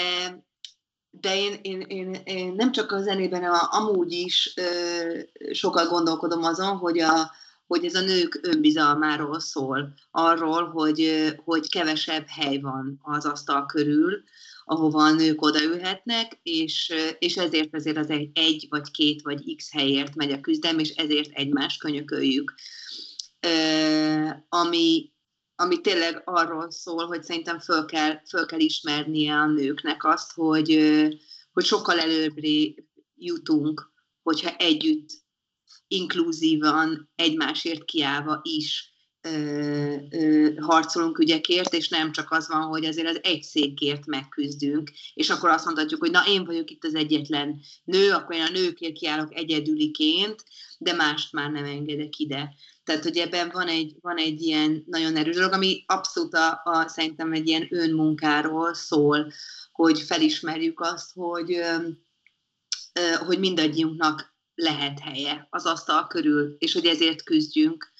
[1.09, 5.19] de én, én, én, én nem csak a zenében, hanem amúgy is ö,
[5.51, 7.31] sokat gondolkodom azon, hogy a,
[7.73, 14.23] hogy ez a nők önbizalmáról szól, arról, hogy, hogy kevesebb hely van az asztal körül,
[14.65, 19.71] ahova a nők odaülhetnek, és, és ezért ezért az egy, egy vagy két vagy x
[19.71, 22.53] helyért megy a küzdelem, és ezért egymást könyököljük.
[24.49, 25.11] ami,
[25.55, 30.79] ami tényleg arról szól, hogy szerintem föl kell, föl kell ismernie a nőknek azt, hogy,
[31.51, 32.83] hogy sokkal előbbre
[33.15, 35.22] jutunk, hogyha együtt
[35.87, 43.07] inkluzívan, egymásért kiállva is ö, ö, harcolunk ügyekért, és nem csak az van, hogy azért
[43.07, 47.61] az egy székért megküzdünk, és akkor azt mondhatjuk, hogy na én vagyok itt az egyetlen
[47.83, 50.43] nő, akkor én a nőkért kiállok egyedüliként,
[50.77, 52.53] de mást már nem engedek ide.
[52.83, 56.87] Tehát, hogy ebben van egy, van egy ilyen nagyon erős dolog, ami abszolút a, a,
[56.87, 59.31] szerintem egy ilyen önmunkáról szól,
[59.71, 61.59] hogy felismerjük azt, hogy,
[63.25, 67.91] hogy mindannyiunknak lehet helye az asztal körül, és hogy ezért küzdjünk,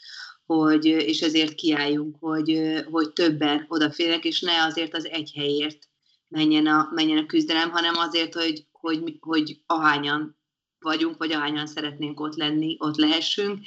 [0.45, 5.89] hogy, és ezért kiálljunk, hogy, hogy többen odaférnek, és ne azért az egy helyért
[6.27, 10.37] menjen a, menjen a küzdelem, hanem azért, hogy, hogy, hogy ahányan
[10.79, 13.59] vagyunk, vagy ahányan szeretnénk ott lenni, ott lehessünk.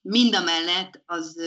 [0.00, 1.40] Mind a mellett az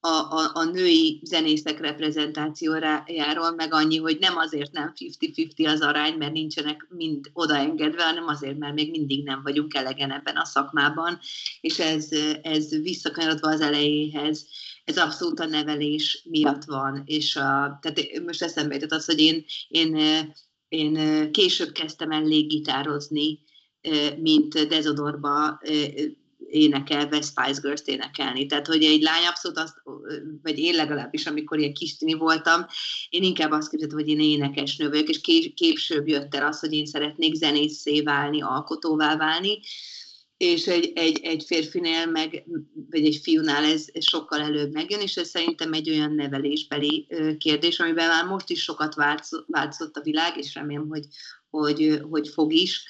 [0.00, 6.14] a, a, a női zenészek reprezentációjáról, meg annyi, hogy nem azért nem 50-50 az arány,
[6.14, 11.18] mert nincsenek mind odaengedve, hanem azért, mert még mindig nem vagyunk elegen ebben a szakmában,
[11.60, 12.08] és ez,
[12.42, 14.46] ez visszakanyarodva az elejéhez,
[14.84, 19.44] ez abszolút a nevelés miatt van, és a, tehát most eszembe jutott az, hogy én,
[19.68, 19.96] én,
[20.68, 23.38] én később kezdtem el léggitározni,
[24.16, 25.60] mint Dezodorba
[26.50, 28.46] énekelve Spice Girls-t énekelni.
[28.46, 29.82] Tehát, hogy egy lány abszolút azt,
[30.42, 32.66] vagy én legalábbis, amikor ilyen kistini voltam,
[33.08, 35.20] én inkább azt képzeltem, hogy én énekesnő vagyok, és
[35.54, 39.58] később jött el az, hogy én szeretnék zenészé válni, alkotóvá válni,
[40.36, 42.44] és egy, egy, egy férfinél, meg,
[42.90, 47.06] vagy egy fiúnál ez sokkal előbb megjön, és ez szerintem egy olyan nevelésbeli
[47.38, 48.94] kérdés, amiben már most is sokat
[49.46, 51.06] változott a világ, és remélem, hogy,
[51.50, 52.84] hogy, hogy fog is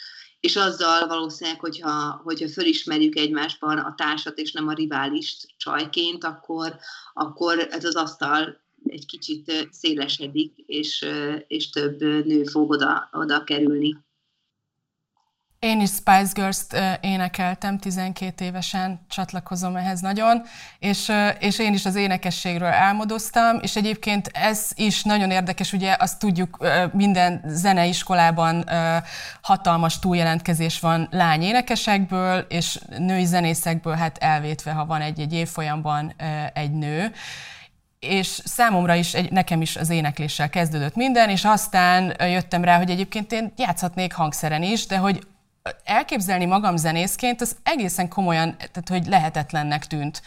[0.48, 6.76] és azzal valószínűleg, hogyha, hogyha fölismerjük egymásban a társat, és nem a riválist csajként, akkor,
[7.12, 11.06] akkor ez az asztal egy kicsit szélesedik, és,
[11.46, 13.96] és több nő fog oda, oda kerülni.
[15.58, 20.42] Én is Spice Girls-t énekeltem, 12 évesen csatlakozom ehhez nagyon,
[20.78, 26.18] és, és én is az énekességről álmodoztam, és egyébként ez is nagyon érdekes, ugye azt
[26.18, 28.64] tudjuk, minden zeneiskolában
[29.42, 36.14] hatalmas túljelentkezés van lány énekesekből, és női zenészekből hát elvétve, ha van egy-egy évfolyamban
[36.52, 37.12] egy nő.
[37.98, 42.90] És számomra is, egy, nekem is az énekléssel kezdődött minden, és aztán jöttem rá, hogy
[42.90, 45.26] egyébként én játszhatnék hangszeren is, de hogy
[45.84, 50.22] elképzelni magam zenészként, az egészen komolyan, tehát hogy lehetetlennek tűnt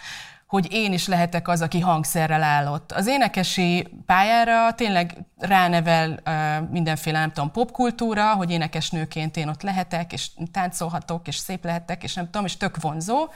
[0.51, 2.91] hogy én is lehetek az, aki hangszerrel állott.
[2.91, 10.13] Az énekesi pályára tényleg ránevel uh, mindenféle, nem tudom, popkultúra, hogy énekesnőként én ott lehetek,
[10.13, 13.29] és táncolhatok, és szép lehetek, és nem tudom, és tök vonzó.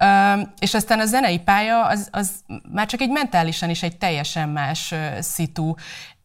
[0.00, 2.30] Uh, és aztán a zenei pálya az, az
[2.72, 5.74] már csak egy mentálisan is egy teljesen más uh, szitu.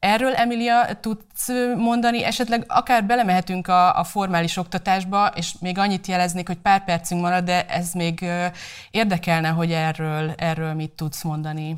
[0.02, 1.48] Erről, Emilia, tudsz
[1.78, 7.22] mondani, esetleg akár belemehetünk a, a formális oktatásba, és még annyit jeleznék, hogy pár percünk
[7.22, 8.26] marad, de ez még
[8.92, 11.76] érdekelne, hogy erről, erről mit tudsz mondani.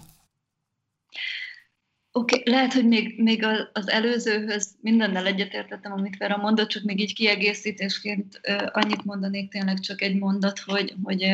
[2.12, 7.00] Oké, okay, lehet, hogy még, még az előzőhöz mindennel egyetértettem, amit Vera mondott, csak még
[7.00, 11.26] így kiegészítésként annyit mondanék tényleg csak egy mondat, hogy, hogy,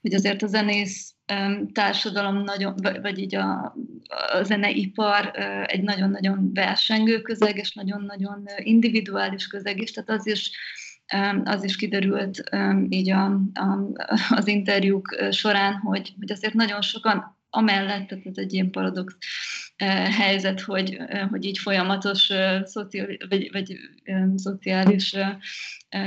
[0.00, 1.15] hogy azért a zenész
[1.72, 3.76] társadalom nagyon, vagy így a,
[4.32, 5.30] a zeneipar
[5.66, 10.50] egy nagyon-nagyon versengő közeg, és nagyon-nagyon individuális közeg is, tehát az is
[11.44, 12.42] az is kiderült
[12.88, 13.24] így a,
[13.54, 13.92] a,
[14.28, 19.16] az interjúk során, hogy, hogy azért nagyon sokan amellett, tehát ez egy ilyen paradox
[20.18, 20.98] helyzet, hogy,
[21.30, 22.32] hogy így folyamatos
[22.64, 23.78] szociális, vagy, vagy
[24.36, 25.16] szociális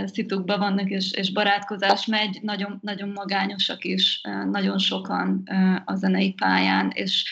[0.05, 4.21] szitukban vannak, és, és barátkozás megy, nagyon, nagyon magányosak is,
[4.51, 5.43] nagyon sokan
[5.85, 7.23] a zenei pályán, és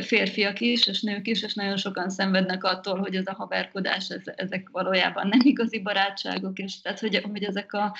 [0.00, 4.22] férfiak is, és nők is, és nagyon sokan szenvednek attól, hogy ez a haverkodás, ez,
[4.36, 7.96] ezek valójában nem igazi barátságok, és tehát, hogy, hogy ezek a,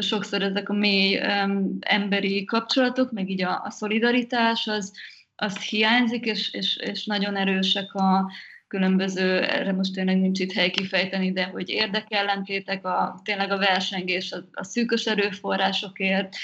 [0.00, 4.92] sokszor ezek a mély um, emberi kapcsolatok, meg így a, a szolidaritás, az,
[5.36, 8.30] az hiányzik, és, és, és nagyon erősek a
[8.68, 14.32] különböző, erre most tényleg nincs itt hely kifejteni, de hogy érdekellentétek, a, tényleg a versengés
[14.32, 16.36] a, a szűkös erőforrásokért,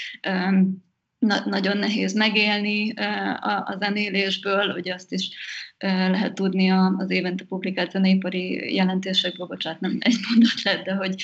[1.19, 5.29] na, nagyon nehéz megélni a, a zenélésből, ugye azt is
[5.77, 11.23] lehet tudni az évente publikált zeneipari jelentésekből, bocsánat, nem egy mondat lett, de hogy,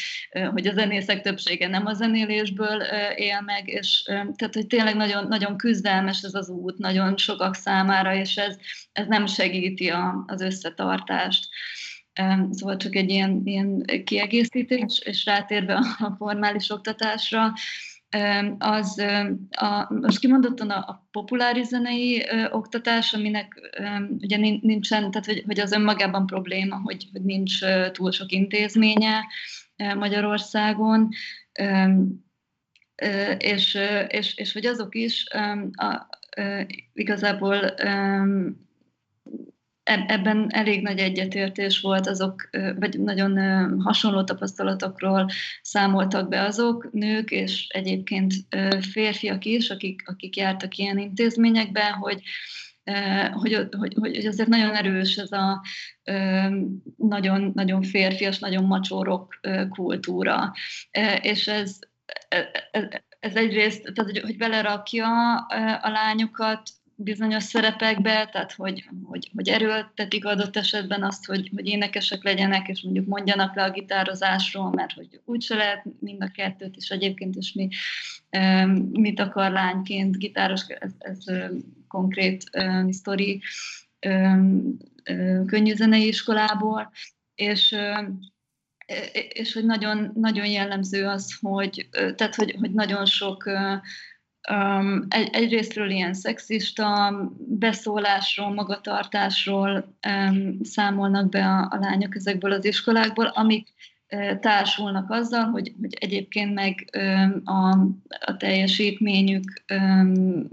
[0.51, 2.81] hogy a zenészek többsége nem a zenélésből
[3.15, 8.15] él meg, és tehát, hogy tényleg nagyon, nagyon küzdelmes ez az út, nagyon sokak számára,
[8.15, 8.57] és ez,
[8.91, 11.47] ez nem segíti a, az összetartást.
[12.49, 17.53] Szóval csak egy ilyen, ilyen kiegészítés, és rátérve a formális oktatásra,
[18.57, 19.03] az
[19.49, 23.83] a, most kimondottan a, a populáris zenei ö, oktatás, aminek ö,
[24.19, 29.25] ugye nincsen, tehát hogy, hogy az önmagában probléma, hogy, hogy nincs ö, túl sok intézménye
[29.75, 31.09] ö, Magyarországon,
[31.59, 31.91] ö,
[32.95, 35.37] ö, és, és, és hogy azok is ö,
[35.71, 36.07] a,
[36.37, 36.61] ö,
[36.93, 38.21] igazából ö,
[40.07, 43.37] ebben elég nagy egyetértés volt azok, vagy nagyon
[43.81, 45.29] hasonló tapasztalatokról
[45.61, 48.33] számoltak be azok, nők és egyébként
[48.91, 52.21] férfiak is, akik, akik jártak ilyen intézményekben, hogy
[53.31, 55.61] hogy, hogy, hogy azért nagyon erős ez a
[56.97, 59.39] nagyon, nagyon férfias, nagyon macsórok
[59.69, 60.53] kultúra.
[61.21, 61.79] És ez,
[63.19, 65.37] ez egyrészt, tehát hogy belerakja
[65.81, 66.61] a lányokat
[67.03, 72.81] bizonyos szerepekbe, tehát hogy, hogy, hogy erőltetik adott esetben azt, hogy, hogy énekesek legyenek, és
[72.81, 77.53] mondjuk mondjanak le a gitározásról, mert hogy úgyse lehet mind a kettőt, és egyébként is
[77.53, 77.69] mi
[78.91, 81.17] mit akar lányként gitáros, ez, ez
[81.87, 82.43] konkrét
[82.89, 83.41] sztori
[84.07, 84.77] um,
[85.45, 86.91] könnyű zenei iskolából,
[87.35, 87.75] és
[89.29, 93.49] és hogy nagyon, nagyon jellemző az, hogy, tehát, hogy, hogy nagyon sok
[94.49, 102.65] um, egy, egyrésztről ilyen szexista beszólásról, magatartásról um, számolnak be a, a lányok ezekből az
[102.65, 103.67] iskolákból, amik
[104.39, 107.71] társulnak azzal, hogy, hogy egyébként meg um, a,
[108.25, 110.47] a teljesítményük um,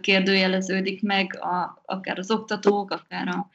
[0.00, 3.50] kérdőjeleződik meg a, akár az oktatók, akár a,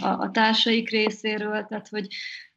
[0.00, 2.06] a, a társaik részéről, tehát hogy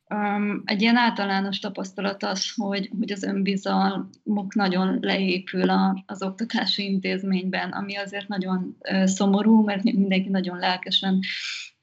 [0.09, 6.83] Um, egy ilyen általános tapasztalat az, hogy, hogy az önbizalmuk nagyon leépül a, az oktatási
[6.83, 11.19] intézményben, ami azért nagyon uh, szomorú, mert mindenki nagyon lelkesen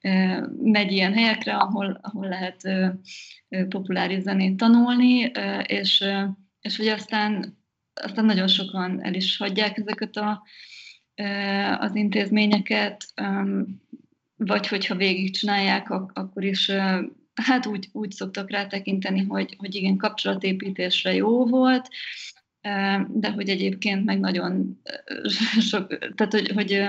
[0.03, 6.29] uh, megy ilyen helyekre, ahol, ahol lehet uh, populáris zenét tanulni, uh, és, uh,
[6.61, 7.59] és hogy aztán,
[7.95, 10.43] aztán nagyon sokan el is hagyják ezeket a,
[11.23, 13.83] uh, az intézményeket, um,
[14.37, 17.01] vagy hogyha végigcsinálják, ak- akkor is uh,
[17.41, 21.89] hát úgy, úgy szoktak rá tekinteni, hogy, hogy igen, kapcsolatépítésre jó volt,
[23.09, 24.81] de hogy egyébként meg nagyon
[25.71, 26.87] sok, tehát hogy, hogy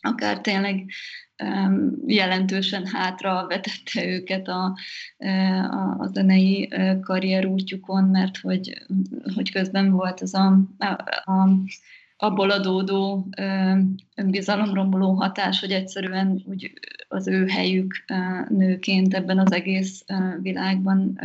[0.00, 0.90] akár tényleg
[2.06, 4.76] jelentősen hátra vetette őket a,
[5.18, 8.82] a, a zenei karrier útjukon, mert hogy,
[9.34, 10.86] hogy közben volt az a, a,
[11.32, 11.48] a
[12.22, 13.28] abból adódó
[14.14, 16.72] önbizalomromboló hatás, hogy egyszerűen úgy
[17.08, 18.04] az ő helyük
[18.48, 20.04] nőként ebben az egész
[20.40, 21.20] világban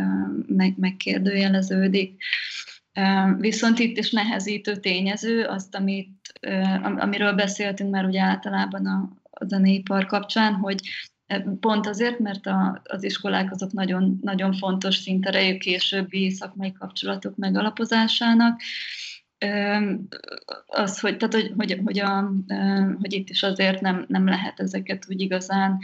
[0.46, 2.22] meg, megkérdőjeleződik.
[3.38, 6.32] Viszont itt is nehezítő tényező, azt, amit,
[6.80, 10.80] amiről beszéltünk már ugye általában a, a zeneipar kapcsán, hogy
[11.60, 18.60] Pont azért, mert a, az iskolák azok nagyon, nagyon fontos szinterejű későbbi szakmai kapcsolatok megalapozásának,
[20.66, 22.32] az, hogy, tehát, hogy, hogy, hogy, a,
[23.00, 25.78] hogy itt is azért nem, nem lehet ezeket úgy igazán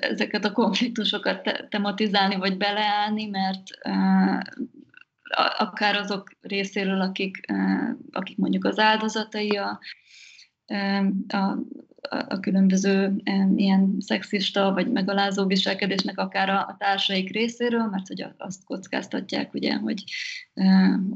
[0.00, 3.62] ezeket a konfliktusokat tematizálni, vagy beleállni, mert
[5.58, 7.40] akár azok részéről, akik,
[8.10, 9.80] akik mondjuk az áldozatai a,
[11.28, 11.56] a,
[12.10, 13.22] a különböző
[13.56, 19.74] ilyen szexista vagy megalázó viselkedésnek akár a, a társaik részéről, mert hogy azt kockáztatják, ugye,
[19.74, 20.04] hogy,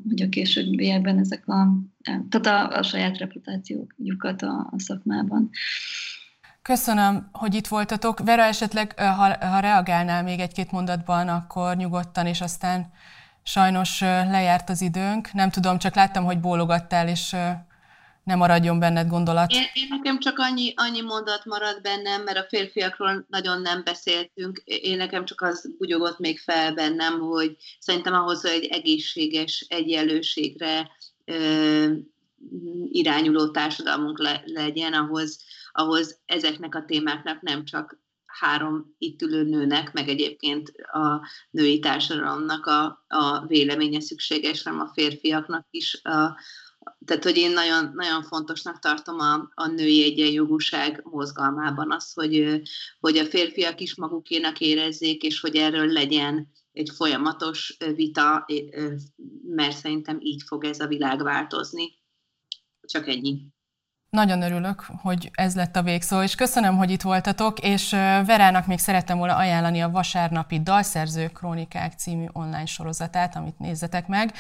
[0.09, 1.69] hogy a későbbiekben ezek a,
[2.29, 5.51] tehát a, a saját reputációjukat a, a szakmában.
[6.63, 8.19] Köszönöm, hogy itt voltatok.
[8.19, 12.93] Vera, esetleg, ha, ha reagálnál még egy-két mondatban, akkor nyugodtan, és aztán
[13.43, 15.33] sajnos lejárt az időnk.
[15.33, 17.37] Nem tudom, csak láttam, hogy bólogattál, és
[18.27, 19.51] ne maradjon benned gondolat.
[19.51, 24.63] Én, én nekem csak annyi, annyi mondat marad bennem, mert a férfiakról nagyon nem beszéltünk.
[24.65, 30.91] Én nekem csak az bugyogott még fel bennem, hogy szerintem ahhoz, hogy egy egészséges egyenlőségre
[31.25, 31.93] ö,
[32.89, 39.93] irányuló társadalmunk le, legyen, ahhoz, ahhoz ezeknek a témáknak nem csak három itt ülő nőnek,
[39.93, 46.39] meg egyébként a női társadalomnak a, a véleménye szükséges, hanem a férfiaknak is a,
[47.05, 52.63] tehát, hogy én nagyon, nagyon fontosnak tartom a, a női egyenjogúság mozgalmában az, hogy,
[53.01, 58.47] hogy a férfiak is magukénak érezzék, és hogy erről legyen egy folyamatos vita,
[59.43, 61.99] mert szerintem így fog ez a világ változni.
[62.81, 63.56] Csak ennyi.
[64.11, 67.91] Nagyon örülök, hogy ez lett a végszó, és köszönöm, hogy itt voltatok, és
[68.27, 74.33] Verának még szerettem volna ajánlani a vasárnapi Dalszerző Krónikák című online sorozatát, amit nézzetek meg,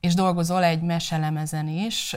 [0.00, 2.12] és dolgozol egy meselemezen is,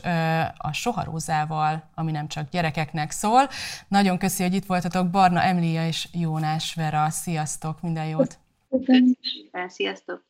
[0.58, 3.47] a Soharózával, ami nem csak gyerekeknek szól.
[3.88, 7.10] Nagyon köszi, hogy itt voltatok, Barna Emília és Jónás Vera.
[7.10, 8.39] Sziasztok, minden jót!
[9.68, 10.26] Sziasztok!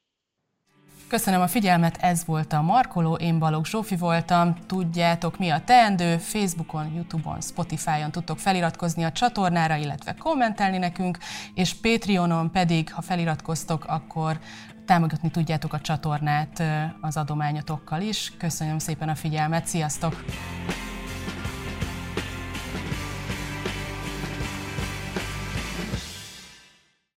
[1.08, 4.56] Köszönöm a figyelmet, ez volt a Markoló, én Balogh Zsófi voltam.
[4.66, 11.18] Tudjátok, mi a teendő, Facebookon, Youtube-on, Spotify-on tudtok feliratkozni a csatornára, illetve kommentelni nekünk,
[11.54, 14.40] és Patreonon pedig, ha feliratkoztok, akkor
[14.86, 16.64] támogatni tudjátok a csatornát
[17.02, 18.34] az adományotokkal is.
[18.38, 20.26] Köszönöm szépen a figyelmet, sziasztok!